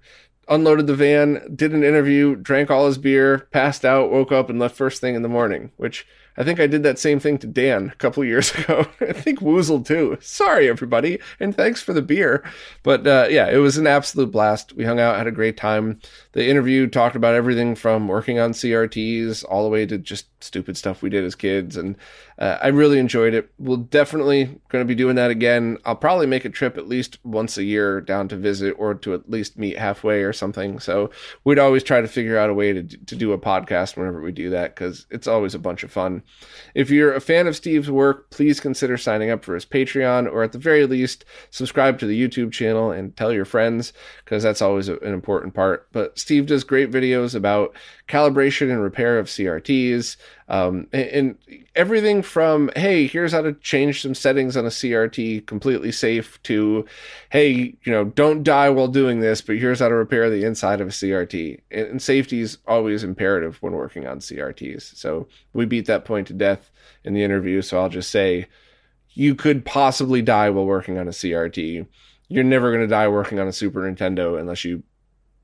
unloaded 0.48 0.86
the 0.86 0.96
van, 0.96 1.42
did 1.54 1.72
an 1.74 1.84
interview, 1.84 2.36
drank 2.36 2.70
all 2.70 2.86
his 2.86 2.96
beer, 2.96 3.48
passed 3.52 3.84
out, 3.84 4.10
woke 4.10 4.32
up, 4.32 4.48
and 4.48 4.58
left 4.58 4.76
first 4.76 5.00
thing 5.00 5.14
in 5.14 5.20
the 5.20 5.28
morning, 5.28 5.72
which 5.76 6.06
I 6.36 6.44
think 6.44 6.60
I 6.60 6.66
did 6.66 6.82
that 6.82 6.98
same 6.98 7.20
thing 7.20 7.38
to 7.38 7.46
Dan 7.46 7.90
a 7.92 7.96
couple 7.96 8.24
years 8.24 8.54
ago. 8.54 8.86
I 9.00 9.12
think 9.12 9.40
Woozle 9.40 9.84
too. 9.84 10.18
Sorry, 10.20 10.68
everybody, 10.68 11.18
and 11.38 11.54
thanks 11.54 11.82
for 11.82 11.92
the 11.92 12.02
beer. 12.02 12.44
But 12.82 13.06
uh, 13.06 13.26
yeah, 13.30 13.48
it 13.48 13.58
was 13.58 13.76
an 13.76 13.86
absolute 13.86 14.30
blast. 14.30 14.72
We 14.74 14.84
hung 14.84 15.00
out, 15.00 15.16
had 15.16 15.26
a 15.26 15.32
great 15.32 15.56
time. 15.56 16.00
The 16.32 16.48
interview 16.48 16.86
talked 16.86 17.16
about 17.16 17.34
everything 17.34 17.74
from 17.74 18.08
working 18.08 18.38
on 18.38 18.52
CRTs 18.52 19.44
all 19.48 19.64
the 19.64 19.70
way 19.70 19.86
to 19.86 19.98
just 19.98 20.26
stupid 20.42 20.76
stuff 20.76 21.02
we 21.02 21.10
did 21.10 21.24
as 21.24 21.34
kids, 21.34 21.76
and 21.76 21.96
uh, 22.38 22.58
I 22.62 22.68
really 22.68 22.98
enjoyed 22.98 23.34
it. 23.34 23.50
We'll 23.58 23.76
definitely 23.76 24.44
going 24.70 24.82
to 24.82 24.88
be 24.88 24.94
doing 24.94 25.16
that 25.16 25.30
again. 25.30 25.76
I'll 25.84 25.94
probably 25.94 26.26
make 26.26 26.46
a 26.46 26.50
trip 26.50 26.78
at 26.78 26.88
least 26.88 27.18
once 27.22 27.58
a 27.58 27.64
year 27.64 28.00
down 28.00 28.28
to 28.28 28.36
visit 28.36 28.72
or 28.78 28.94
to 28.94 29.12
at 29.12 29.28
least 29.28 29.58
meet 29.58 29.76
halfway 29.78 30.22
or 30.22 30.32
something. 30.32 30.78
So 30.78 31.10
we'd 31.44 31.58
always 31.58 31.82
try 31.82 32.00
to 32.00 32.08
figure 32.08 32.38
out 32.38 32.48
a 32.48 32.54
way 32.54 32.72
to 32.72 32.82
to 32.82 33.16
do 33.16 33.32
a 33.32 33.38
podcast 33.38 33.96
whenever 33.96 34.22
we 34.22 34.32
do 34.32 34.50
that 34.50 34.74
because 34.74 35.06
it's 35.10 35.26
always 35.26 35.54
a 35.54 35.58
bunch 35.58 35.82
of 35.82 35.92
fun. 35.92 36.19
If 36.74 36.90
you're 36.90 37.14
a 37.14 37.20
fan 37.20 37.46
of 37.46 37.56
Steve's 37.56 37.90
work, 37.90 38.30
please 38.30 38.60
consider 38.60 38.96
signing 38.96 39.30
up 39.30 39.44
for 39.44 39.54
his 39.54 39.66
Patreon 39.66 40.30
or 40.30 40.42
at 40.42 40.52
the 40.52 40.58
very 40.58 40.86
least 40.86 41.24
subscribe 41.50 41.98
to 41.98 42.06
the 42.06 42.20
YouTube 42.20 42.52
channel 42.52 42.90
and 42.90 43.16
tell 43.16 43.32
your 43.32 43.44
friends 43.44 43.92
because 44.24 44.42
that's 44.42 44.62
always 44.62 44.88
an 44.88 44.98
important 45.02 45.54
part. 45.54 45.88
But 45.92 46.18
Steve 46.18 46.46
does 46.46 46.64
great 46.64 46.90
videos 46.90 47.34
about 47.34 47.74
calibration 48.08 48.70
and 48.70 48.82
repair 48.82 49.18
of 49.18 49.26
CRTs, 49.26 50.16
um, 50.48 50.86
and, 50.92 51.08
and, 51.08 51.38
everything 51.76 52.22
from 52.22 52.70
hey, 52.74 53.06
here's 53.06 53.32
how 53.32 53.42
to 53.42 53.52
change 53.54 54.02
some 54.02 54.14
settings 54.14 54.56
on 54.56 54.64
a 54.64 54.70
CRT 54.70 55.46
completely 55.46 55.92
safe 55.92 56.42
to 56.42 56.84
hey, 57.30 57.76
you 57.84 57.92
know, 57.92 58.04
don't 58.04 58.42
die 58.42 58.70
while 58.70 58.88
doing 58.88 59.20
this, 59.20 59.40
but 59.40 59.56
here's 59.56 59.80
how 59.80 59.88
to 59.88 59.94
repair 59.94 60.28
the 60.28 60.44
inside 60.44 60.80
of 60.80 60.88
a 60.88 60.90
CRT. 60.90 61.60
And, 61.70 62.00
safety 62.00 62.40
is 62.40 62.58
always 62.66 63.04
imperative 63.04 63.58
when 63.62 63.72
working 63.72 64.06
on 64.06 64.18
CRTs. 64.18 64.96
So 64.96 65.28
we 65.52 65.66
beat 65.66 65.86
that 65.86 66.04
point 66.04 66.26
to 66.28 66.32
death 66.32 66.70
in 67.04 67.14
the 67.14 67.22
interview. 67.22 67.62
So 67.62 67.80
I'll 67.80 67.88
just 67.88 68.10
say 68.10 68.46
you 69.10 69.34
could 69.34 69.64
possibly 69.64 70.22
die 70.22 70.50
while 70.50 70.66
working 70.66 70.98
on 70.98 71.08
a 71.08 71.12
CRT. 71.12 71.86
You're 72.28 72.44
never 72.44 72.70
going 72.70 72.82
to 72.82 72.86
die 72.86 73.08
working 73.08 73.38
on 73.38 73.48
a 73.48 73.52
Super 73.52 73.80
Nintendo 73.80 74.38
unless 74.38 74.64
you 74.64 74.82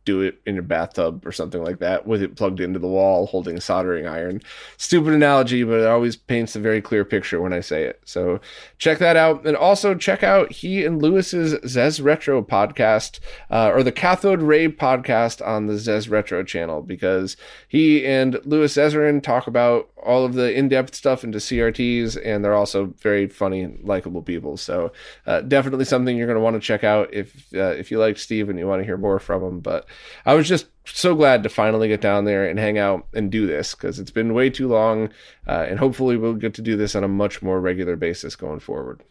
do 0.07 0.23
it 0.23 0.41
in 0.47 0.55
your 0.55 0.63
bathtub 0.63 1.27
or 1.27 1.33
something 1.33 1.63
like 1.63 1.81
that 1.81 2.07
with 2.07 2.23
it 2.23 2.37
plugged 2.37 2.61
into 2.61 2.79
the 2.79 2.89
wall 2.89 3.27
holding 3.27 3.59
a 3.59 3.61
soldering 3.61 4.07
iron. 4.07 4.41
Stupid 4.79 5.13
analogy, 5.13 5.65
but 5.65 5.81
it 5.81 5.87
always 5.87 6.17
paints 6.17 6.57
a 6.57 6.61
very 6.61 6.81
clear 6.81 7.05
picture 7.05 7.43
when 7.43 7.53
I 7.53 7.61
say 7.61 7.83
it. 7.83 8.01
So 8.05 8.41
check 8.79 8.99
that 8.99 9.17
out. 9.17 9.45
And 9.45 9.57
also 9.57 9.95
check 9.95 10.23
out 10.23 10.53
he 10.53 10.85
and 10.85 11.03
Lewis's 11.03 11.55
Zez 11.55 12.03
Retro 12.03 12.41
podcast 12.41 13.19
uh, 13.51 13.71
or 13.75 13.83
the 13.83 13.93
Cathode 13.93 14.43
Ray 14.43 14.69
podcast 14.69 15.47
on 15.47 15.67
the 15.67 15.75
Zez 15.75 16.09
Retro 16.09 16.45
channel 16.45 16.81
because 16.81 17.37
he 17.69 18.07
and 18.07 18.39
Lewis 18.45 18.77
Ezrin 18.77 19.23
talk 19.23 19.49
about 19.49 19.91
all 20.07 20.25
of 20.25 20.35
the 20.35 20.55
in-depth 20.55 20.95
stuff 20.95 21.25
into 21.25 21.39
CRTs 21.39 22.17
and 22.25 22.45
they're 22.45 22.55
also 22.55 22.95
very 22.99 23.27
funny 23.29 23.67
likable 23.83 24.23
people. 24.23 24.57
So 24.57 24.93
uh, 25.27 25.41
definitely 25.43 25.85
something 25.85 26.17
you're 26.17 26.27
going 26.27 26.39
to 26.39 26.43
want 26.43 26.55
to 26.55 26.61
check 26.61 26.85
out 26.85 27.13
if 27.13 27.47
uh, 27.55 27.75
if 27.75 27.91
you 27.91 27.99
like 27.99 28.17
Steve 28.17 28.49
and 28.49 28.59
you 28.59 28.67
want 28.67 28.81
to 28.81 28.87
hear 28.87 28.97
more 28.97 29.19
from 29.19 29.43
him. 29.43 29.61
But 29.61 29.87
I 30.25 30.35
was 30.35 30.49
just 30.49 30.67
so 30.85 31.15
glad 31.15 31.43
to 31.43 31.49
finally 31.49 31.89
get 31.89 32.01
down 32.01 32.25
there 32.25 32.49
and 32.49 32.59
hang 32.59 32.79
out 32.79 33.07
and 33.13 33.31
do 33.31 33.47
this 33.47 33.75
because 33.75 33.99
it's 33.99 34.11
been 34.11 34.35
way 34.35 34.49
too 34.51 34.69
long. 34.69 35.11
Uh, 35.47 35.67
and 35.69 35.79
hopefully, 35.79 36.17
we'll 36.17 36.35
get 36.35 36.55
to 36.55 36.63
do 36.63 36.77
this 36.77 36.95
on 36.95 37.05
a 37.05 37.09
much 37.09 37.43
more 37.43 37.61
regular 37.61 37.97
basis 37.97 38.37
going 38.37 38.61
forward. 38.61 39.03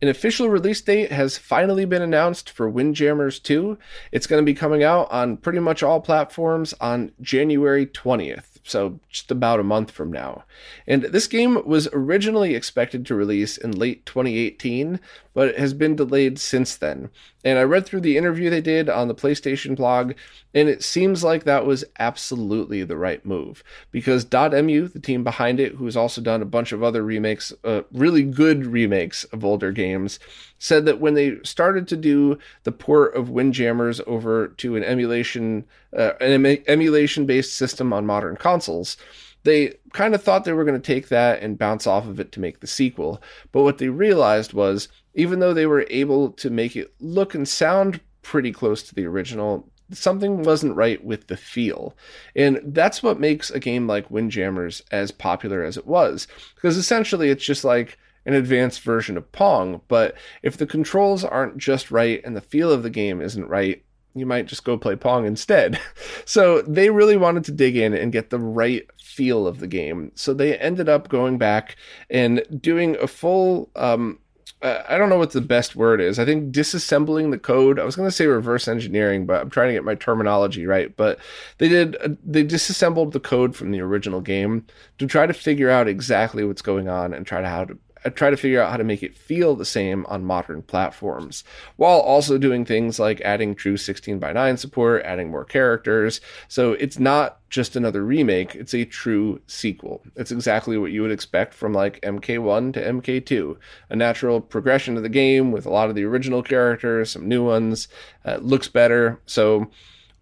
An 0.00 0.08
official 0.08 0.48
release 0.48 0.80
date 0.80 1.12
has 1.12 1.38
finally 1.38 1.84
been 1.84 2.02
announced 2.02 2.50
for 2.50 2.68
Windjammers 2.68 3.38
2. 3.38 3.78
It's 4.10 4.26
going 4.26 4.42
to 4.42 4.44
be 4.44 4.54
coming 4.54 4.82
out 4.82 5.08
on 5.12 5.36
pretty 5.36 5.60
much 5.60 5.84
all 5.84 6.00
platforms 6.00 6.74
on 6.80 7.12
January 7.20 7.86
20th 7.86 8.51
so 8.64 9.00
just 9.08 9.30
about 9.30 9.60
a 9.60 9.64
month 9.64 9.90
from 9.90 10.12
now. 10.12 10.44
And 10.86 11.02
this 11.02 11.26
game 11.26 11.60
was 11.66 11.88
originally 11.92 12.54
expected 12.54 13.04
to 13.06 13.14
release 13.14 13.56
in 13.56 13.72
late 13.72 14.06
2018, 14.06 15.00
but 15.34 15.48
it 15.48 15.58
has 15.58 15.74
been 15.74 15.96
delayed 15.96 16.38
since 16.38 16.76
then. 16.76 17.10
And 17.44 17.58
I 17.58 17.62
read 17.62 17.86
through 17.86 18.02
the 18.02 18.16
interview 18.16 18.50
they 18.50 18.60
did 18.60 18.88
on 18.88 19.08
the 19.08 19.16
PlayStation 19.16 19.74
blog, 19.74 20.12
and 20.54 20.68
it 20.68 20.84
seems 20.84 21.24
like 21.24 21.42
that 21.42 21.66
was 21.66 21.84
absolutely 21.98 22.84
the 22.84 22.96
right 22.96 23.24
move 23.26 23.64
because 23.90 24.24
Dotemu, 24.24 24.92
the 24.92 25.00
team 25.00 25.24
behind 25.24 25.58
it, 25.58 25.74
who 25.74 25.86
has 25.86 25.96
also 25.96 26.20
done 26.20 26.40
a 26.40 26.46
bunch 26.46 26.70
of 26.70 26.84
other 26.84 27.02
remakes, 27.02 27.52
uh, 27.64 27.82
really 27.92 28.22
good 28.22 28.66
remakes 28.66 29.24
of 29.24 29.44
older 29.44 29.72
games, 29.72 30.20
said 30.58 30.84
that 30.86 31.00
when 31.00 31.14
they 31.14 31.38
started 31.42 31.88
to 31.88 31.96
do 31.96 32.38
the 32.62 32.70
port 32.70 33.16
of 33.16 33.30
Windjammers 33.30 34.00
over 34.06 34.48
to 34.48 34.76
an 34.76 34.84
emulation, 34.84 35.64
uh, 35.96 36.12
an 36.20 36.46
em- 36.46 36.64
emulation 36.66 37.26
based 37.26 37.56
system 37.56 37.92
on 37.92 38.06
modern 38.06 38.36
consoles, 38.36 38.96
they 39.44 39.74
kind 39.92 40.14
of 40.14 40.22
thought 40.22 40.44
they 40.44 40.52
were 40.52 40.64
going 40.64 40.80
to 40.80 40.86
take 40.94 41.08
that 41.08 41.42
and 41.42 41.58
bounce 41.58 41.86
off 41.86 42.06
of 42.06 42.20
it 42.20 42.32
to 42.32 42.40
make 42.40 42.60
the 42.60 42.66
sequel. 42.66 43.22
But 43.50 43.62
what 43.62 43.78
they 43.78 43.88
realized 43.88 44.52
was 44.52 44.88
even 45.14 45.40
though 45.40 45.54
they 45.54 45.66
were 45.66 45.86
able 45.90 46.30
to 46.32 46.50
make 46.50 46.76
it 46.76 46.92
look 47.00 47.34
and 47.34 47.46
sound 47.46 48.00
pretty 48.22 48.52
close 48.52 48.82
to 48.84 48.94
the 48.94 49.04
original, 49.04 49.68
something 49.90 50.42
wasn't 50.42 50.76
right 50.76 51.04
with 51.04 51.26
the 51.26 51.36
feel. 51.36 51.96
And 52.34 52.60
that's 52.66 53.02
what 53.02 53.20
makes 53.20 53.50
a 53.50 53.60
game 53.60 53.86
like 53.86 54.10
Windjammers 54.10 54.82
as 54.90 55.10
popular 55.10 55.62
as 55.62 55.76
it 55.76 55.86
was. 55.86 56.26
Because 56.54 56.76
essentially 56.76 57.28
it's 57.28 57.44
just 57.44 57.64
like 57.64 57.98
an 58.24 58.34
advanced 58.34 58.82
version 58.82 59.16
of 59.16 59.30
Pong, 59.32 59.80
but 59.88 60.14
if 60.42 60.56
the 60.56 60.66
controls 60.66 61.24
aren't 61.24 61.58
just 61.58 61.90
right 61.90 62.20
and 62.24 62.36
the 62.36 62.40
feel 62.40 62.70
of 62.70 62.84
the 62.84 62.90
game 62.90 63.20
isn't 63.20 63.48
right, 63.48 63.84
you 64.14 64.26
might 64.26 64.46
just 64.46 64.64
go 64.64 64.76
play 64.76 64.96
Pong 64.96 65.26
instead. 65.26 65.78
So 66.24 66.62
they 66.62 66.88
really 66.88 67.16
wanted 67.16 67.44
to 67.44 67.52
dig 67.52 67.76
in 67.76 67.92
and 67.94 68.12
get 68.12 68.30
the 68.30 68.38
right 68.38 68.86
feel 69.02 69.46
of 69.46 69.58
the 69.58 69.66
game. 69.66 70.12
So 70.14 70.32
they 70.32 70.56
ended 70.56 70.88
up 70.88 71.08
going 71.08 71.36
back 71.36 71.76
and 72.10 72.42
doing 72.60 72.96
a 73.00 73.06
full 73.06 73.68
um, 73.76 74.18
I 74.62 74.96
don't 74.96 75.08
know 75.08 75.18
what 75.18 75.32
the 75.32 75.40
best 75.40 75.74
word 75.74 76.00
is. 76.00 76.20
I 76.20 76.24
think 76.24 76.54
disassembling 76.54 77.32
the 77.32 77.38
code. 77.38 77.80
I 77.80 77.84
was 77.84 77.96
going 77.96 78.06
to 78.06 78.14
say 78.14 78.26
reverse 78.26 78.68
engineering, 78.68 79.26
but 79.26 79.40
I'm 79.40 79.50
trying 79.50 79.68
to 79.68 79.74
get 79.74 79.84
my 79.84 79.96
terminology 79.96 80.66
right. 80.66 80.96
But 80.96 81.18
they 81.58 81.68
did 81.68 81.96
uh, 81.96 82.10
they 82.24 82.44
disassembled 82.44 83.12
the 83.12 83.20
code 83.20 83.56
from 83.56 83.72
the 83.72 83.80
original 83.80 84.20
game 84.20 84.64
to 84.98 85.06
try 85.08 85.26
to 85.26 85.34
figure 85.34 85.68
out 85.68 85.88
exactly 85.88 86.44
what's 86.44 86.62
going 86.62 86.88
on 86.88 87.12
and 87.12 87.26
try 87.26 87.40
to 87.40 87.48
how 87.48 87.64
to 87.64 87.78
try 88.10 88.30
to 88.30 88.36
figure 88.36 88.60
out 88.60 88.70
how 88.70 88.76
to 88.76 88.84
make 88.84 89.02
it 89.02 89.14
feel 89.14 89.54
the 89.54 89.64
same 89.64 90.04
on 90.06 90.24
modern 90.24 90.62
platforms, 90.62 91.44
while 91.76 92.00
also 92.00 92.38
doing 92.38 92.64
things 92.64 92.98
like 92.98 93.20
adding 93.20 93.54
true 93.54 93.76
16 93.76 94.18
by 94.18 94.32
9 94.32 94.56
support, 94.56 95.02
adding 95.04 95.30
more 95.30 95.44
characters. 95.44 96.20
So 96.48 96.72
it's 96.72 96.98
not 96.98 97.38
just 97.48 97.76
another 97.76 98.02
remake, 98.02 98.54
it's 98.54 98.74
a 98.74 98.84
true 98.84 99.40
sequel. 99.46 100.02
It's 100.16 100.32
exactly 100.32 100.78
what 100.78 100.90
you 100.90 101.02
would 101.02 101.10
expect 101.10 101.52
from 101.52 101.72
like 101.74 102.00
MK1 102.00 102.72
to 102.74 102.82
MK2, 102.82 103.56
a 103.90 103.96
natural 103.96 104.40
progression 104.40 104.96
of 104.96 105.02
the 105.02 105.08
game 105.08 105.52
with 105.52 105.66
a 105.66 105.70
lot 105.70 105.88
of 105.88 105.94
the 105.94 106.04
original 106.04 106.42
characters, 106.42 107.10
some 107.10 107.28
new 107.28 107.44
ones, 107.44 107.88
uh, 108.24 108.38
looks 108.40 108.68
better. 108.68 109.20
So 109.26 109.70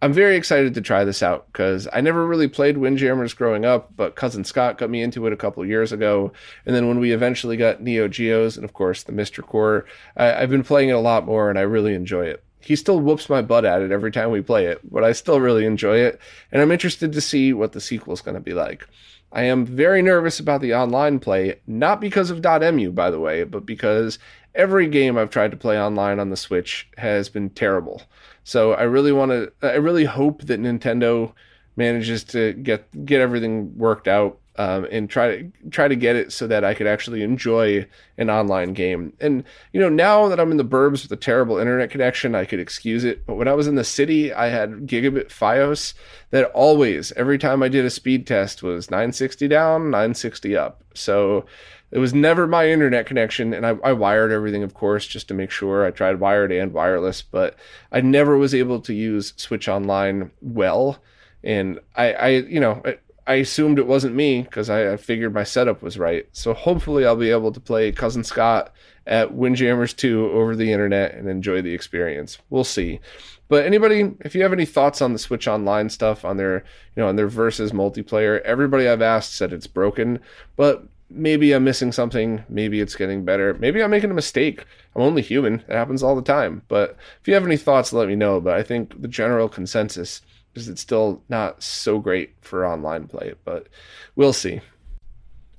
I'm 0.02 0.14
very 0.14 0.36
excited 0.36 0.72
to 0.74 0.80
try 0.80 1.04
this 1.04 1.22
out 1.22 1.46
because 1.52 1.86
I 1.92 2.00
never 2.00 2.26
really 2.26 2.48
played 2.48 2.78
Windjammers 2.78 3.34
growing 3.34 3.66
up, 3.66 3.94
but 3.96 4.16
cousin 4.16 4.44
Scott 4.44 4.78
got 4.78 4.88
me 4.88 5.02
into 5.02 5.26
it 5.26 5.32
a 5.34 5.36
couple 5.36 5.64
years 5.66 5.92
ago. 5.92 6.32
And 6.64 6.74
then 6.74 6.88
when 6.88 7.00
we 7.00 7.12
eventually 7.12 7.58
got 7.58 7.82
Neo 7.82 8.08
Geos 8.08 8.56
and 8.56 8.64
of 8.64 8.72
course 8.72 9.02
the 9.02 9.12
MiSTer 9.12 9.46
Core, 9.46 9.84
I, 10.16 10.34
I've 10.34 10.50
been 10.50 10.64
playing 10.64 10.88
it 10.88 10.92
a 10.92 11.00
lot 11.00 11.26
more 11.26 11.50
and 11.50 11.58
I 11.58 11.62
really 11.62 11.94
enjoy 11.94 12.24
it. 12.24 12.42
He 12.60 12.76
still 12.76 12.98
whoops 12.98 13.28
my 13.28 13.42
butt 13.42 13.66
at 13.66 13.82
it 13.82 13.90
every 13.90 14.10
time 14.10 14.30
we 14.30 14.40
play 14.40 14.66
it, 14.66 14.80
but 14.90 15.04
I 15.04 15.12
still 15.12 15.38
really 15.38 15.66
enjoy 15.66 15.98
it. 15.98 16.18
And 16.50 16.62
I'm 16.62 16.72
interested 16.72 17.12
to 17.12 17.20
see 17.20 17.52
what 17.52 17.72
the 17.72 17.80
sequel 17.80 18.14
is 18.14 18.22
going 18.22 18.36
to 18.36 18.40
be 18.40 18.54
like. 18.54 18.86
I 19.32 19.42
am 19.42 19.66
very 19.66 20.02
nervous 20.02 20.40
about 20.40 20.60
the 20.62 20.74
online 20.74 21.20
play, 21.20 21.60
not 21.66 22.00
because 22.00 22.30
of 22.30 22.40
Dotemu, 22.40 22.94
by 22.94 23.10
the 23.10 23.20
way, 23.20 23.44
but 23.44 23.64
because 23.64 24.18
every 24.54 24.88
game 24.88 25.16
I've 25.16 25.30
tried 25.30 25.52
to 25.52 25.56
play 25.56 25.80
online 25.80 26.18
on 26.18 26.30
the 26.30 26.36
Switch 26.36 26.88
has 26.96 27.28
been 27.28 27.50
terrible. 27.50 28.02
So 28.50 28.72
I 28.72 28.82
really 28.82 29.12
want 29.12 29.30
to. 29.30 29.52
I 29.62 29.76
really 29.76 30.04
hope 30.04 30.42
that 30.42 30.60
Nintendo 30.60 31.32
manages 31.76 32.24
to 32.24 32.52
get 32.54 33.06
get 33.06 33.20
everything 33.20 33.78
worked 33.78 34.08
out 34.08 34.40
um, 34.56 34.88
and 34.90 35.08
try 35.08 35.36
to 35.36 35.52
try 35.70 35.86
to 35.86 35.94
get 35.94 36.16
it 36.16 36.32
so 36.32 36.48
that 36.48 36.64
I 36.64 36.74
could 36.74 36.88
actually 36.88 37.22
enjoy 37.22 37.86
an 38.18 38.28
online 38.28 38.72
game. 38.72 39.12
And 39.20 39.44
you 39.72 39.80
know, 39.80 39.88
now 39.88 40.26
that 40.26 40.40
I'm 40.40 40.50
in 40.50 40.56
the 40.56 40.64
burbs 40.64 41.04
with 41.04 41.12
a 41.12 41.16
terrible 41.16 41.58
internet 41.58 41.90
connection, 41.90 42.34
I 42.34 42.44
could 42.44 42.58
excuse 42.58 43.04
it. 43.04 43.24
But 43.24 43.36
when 43.36 43.46
I 43.46 43.52
was 43.52 43.68
in 43.68 43.76
the 43.76 43.84
city, 43.84 44.32
I 44.32 44.48
had 44.48 44.88
gigabit 44.88 45.28
FiOS 45.28 45.94
that 46.30 46.50
always, 46.50 47.12
every 47.12 47.38
time 47.38 47.62
I 47.62 47.68
did 47.68 47.84
a 47.84 47.90
speed 47.90 48.26
test, 48.26 48.64
was 48.64 48.90
960 48.90 49.46
down, 49.46 49.92
960 49.92 50.56
up. 50.56 50.82
So 50.94 51.46
it 51.90 51.98
was 51.98 52.14
never 52.14 52.46
my 52.46 52.68
internet 52.68 53.06
connection, 53.06 53.52
and 53.52 53.66
I, 53.66 53.70
I, 53.82 53.92
wired 53.92 54.30
everything, 54.30 54.62
of 54.62 54.74
course, 54.74 55.06
just 55.06 55.26
to 55.28 55.34
make 55.34 55.50
sure. 55.50 55.84
I 55.84 55.90
tried 55.90 56.20
wired 56.20 56.52
and 56.52 56.72
wireless, 56.72 57.20
but 57.22 57.56
I 57.90 58.00
never 58.00 58.36
was 58.36 58.54
able 58.54 58.80
to 58.82 58.94
use 58.94 59.34
Switch 59.36 59.68
Online 59.68 60.30
well. 60.40 60.98
And 61.42 61.80
I, 61.96 62.12
I 62.12 62.28
you 62.28 62.60
know, 62.60 62.80
I, 62.84 62.98
I 63.26 63.34
assumed 63.34 63.78
it 63.78 63.86
wasn't 63.86 64.14
me 64.14 64.42
because 64.42 64.70
I, 64.70 64.92
I, 64.92 64.96
figured 64.96 65.34
my 65.34 65.44
setup 65.44 65.82
was 65.82 65.98
right. 65.98 66.28
So 66.32 66.54
hopefully, 66.54 67.04
I'll 67.04 67.16
be 67.16 67.30
able 67.30 67.52
to 67.52 67.60
play 67.60 67.90
Cousin 67.90 68.22
Scott 68.24 68.72
at 69.06 69.34
Windjammers 69.34 69.94
2 69.94 70.30
over 70.30 70.54
the 70.54 70.72
internet 70.72 71.14
and 71.14 71.28
enjoy 71.28 71.60
the 71.60 71.74
experience. 71.74 72.38
We'll 72.50 72.64
see. 72.64 73.00
But 73.48 73.66
anybody, 73.66 74.12
if 74.20 74.36
you 74.36 74.42
have 74.42 74.52
any 74.52 74.64
thoughts 74.64 75.02
on 75.02 75.12
the 75.12 75.18
Switch 75.18 75.48
Online 75.48 75.88
stuff, 75.88 76.24
on 76.24 76.36
their, 76.36 76.64
you 76.94 77.02
know, 77.02 77.08
on 77.08 77.16
their 77.16 77.26
versus 77.26 77.72
multiplayer, 77.72 78.40
everybody 78.42 78.86
I've 78.86 79.02
asked 79.02 79.34
said 79.34 79.52
it's 79.52 79.66
broken. 79.66 80.20
But 80.54 80.86
maybe 81.10 81.52
I'm 81.52 81.64
missing 81.64 81.92
something. 81.92 82.44
Maybe 82.48 82.80
it's 82.80 82.96
getting 82.96 83.24
better. 83.24 83.54
Maybe 83.54 83.82
I'm 83.82 83.90
making 83.90 84.10
a 84.10 84.14
mistake. 84.14 84.64
I'm 84.94 85.02
only 85.02 85.22
human. 85.22 85.64
It 85.68 85.74
happens 85.74 86.02
all 86.02 86.16
the 86.16 86.22
time. 86.22 86.62
But 86.68 86.96
if 87.20 87.28
you 87.28 87.34
have 87.34 87.44
any 87.44 87.56
thoughts, 87.56 87.92
let 87.92 88.08
me 88.08 88.16
know. 88.16 88.40
But 88.40 88.56
I 88.56 88.62
think 88.62 89.00
the 89.02 89.08
general 89.08 89.48
consensus 89.48 90.22
is 90.54 90.68
it's 90.68 90.80
still 90.80 91.22
not 91.28 91.62
so 91.62 91.98
great 91.98 92.34
for 92.40 92.66
online 92.66 93.08
play, 93.08 93.34
but 93.44 93.68
we'll 94.16 94.32
see. 94.32 94.60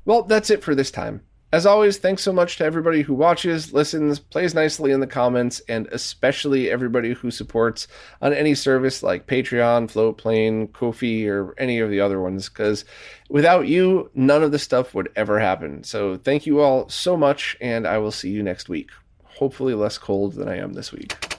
Well, 0.05 0.23
that's 0.23 0.49
it 0.49 0.63
for 0.63 0.73
this 0.75 0.91
time. 0.91 1.21
As 1.53 1.65
always, 1.65 1.97
thanks 1.97 2.23
so 2.23 2.31
much 2.31 2.55
to 2.57 2.63
everybody 2.63 3.01
who 3.01 3.13
watches, 3.13 3.73
listens, 3.73 4.19
plays 4.19 4.55
nicely 4.55 4.93
in 4.93 5.01
the 5.01 5.07
comments, 5.07 5.61
and 5.67 5.85
especially 5.87 6.71
everybody 6.71 7.11
who 7.11 7.29
supports 7.29 7.89
on 8.21 8.33
any 8.33 8.55
service 8.55 9.03
like 9.03 9.27
Patreon, 9.27 9.91
Floatplane, 9.91 10.71
Ko-fi, 10.71 11.27
or 11.27 11.53
any 11.57 11.79
of 11.79 11.89
the 11.89 11.99
other 11.99 12.21
ones, 12.21 12.47
because 12.47 12.85
without 13.29 13.67
you, 13.67 14.09
none 14.15 14.43
of 14.43 14.53
this 14.53 14.63
stuff 14.63 14.93
would 14.93 15.11
ever 15.17 15.39
happen. 15.39 15.83
So 15.83 16.15
thank 16.15 16.45
you 16.45 16.61
all 16.61 16.87
so 16.87 17.17
much, 17.17 17.57
and 17.59 17.85
I 17.85 17.97
will 17.97 18.11
see 18.11 18.29
you 18.29 18.43
next 18.43 18.69
week. 18.69 18.89
Hopefully 19.25 19.73
less 19.73 19.97
cold 19.97 20.35
than 20.35 20.47
I 20.47 20.55
am 20.55 20.71
this 20.71 20.93
week. 20.93 21.35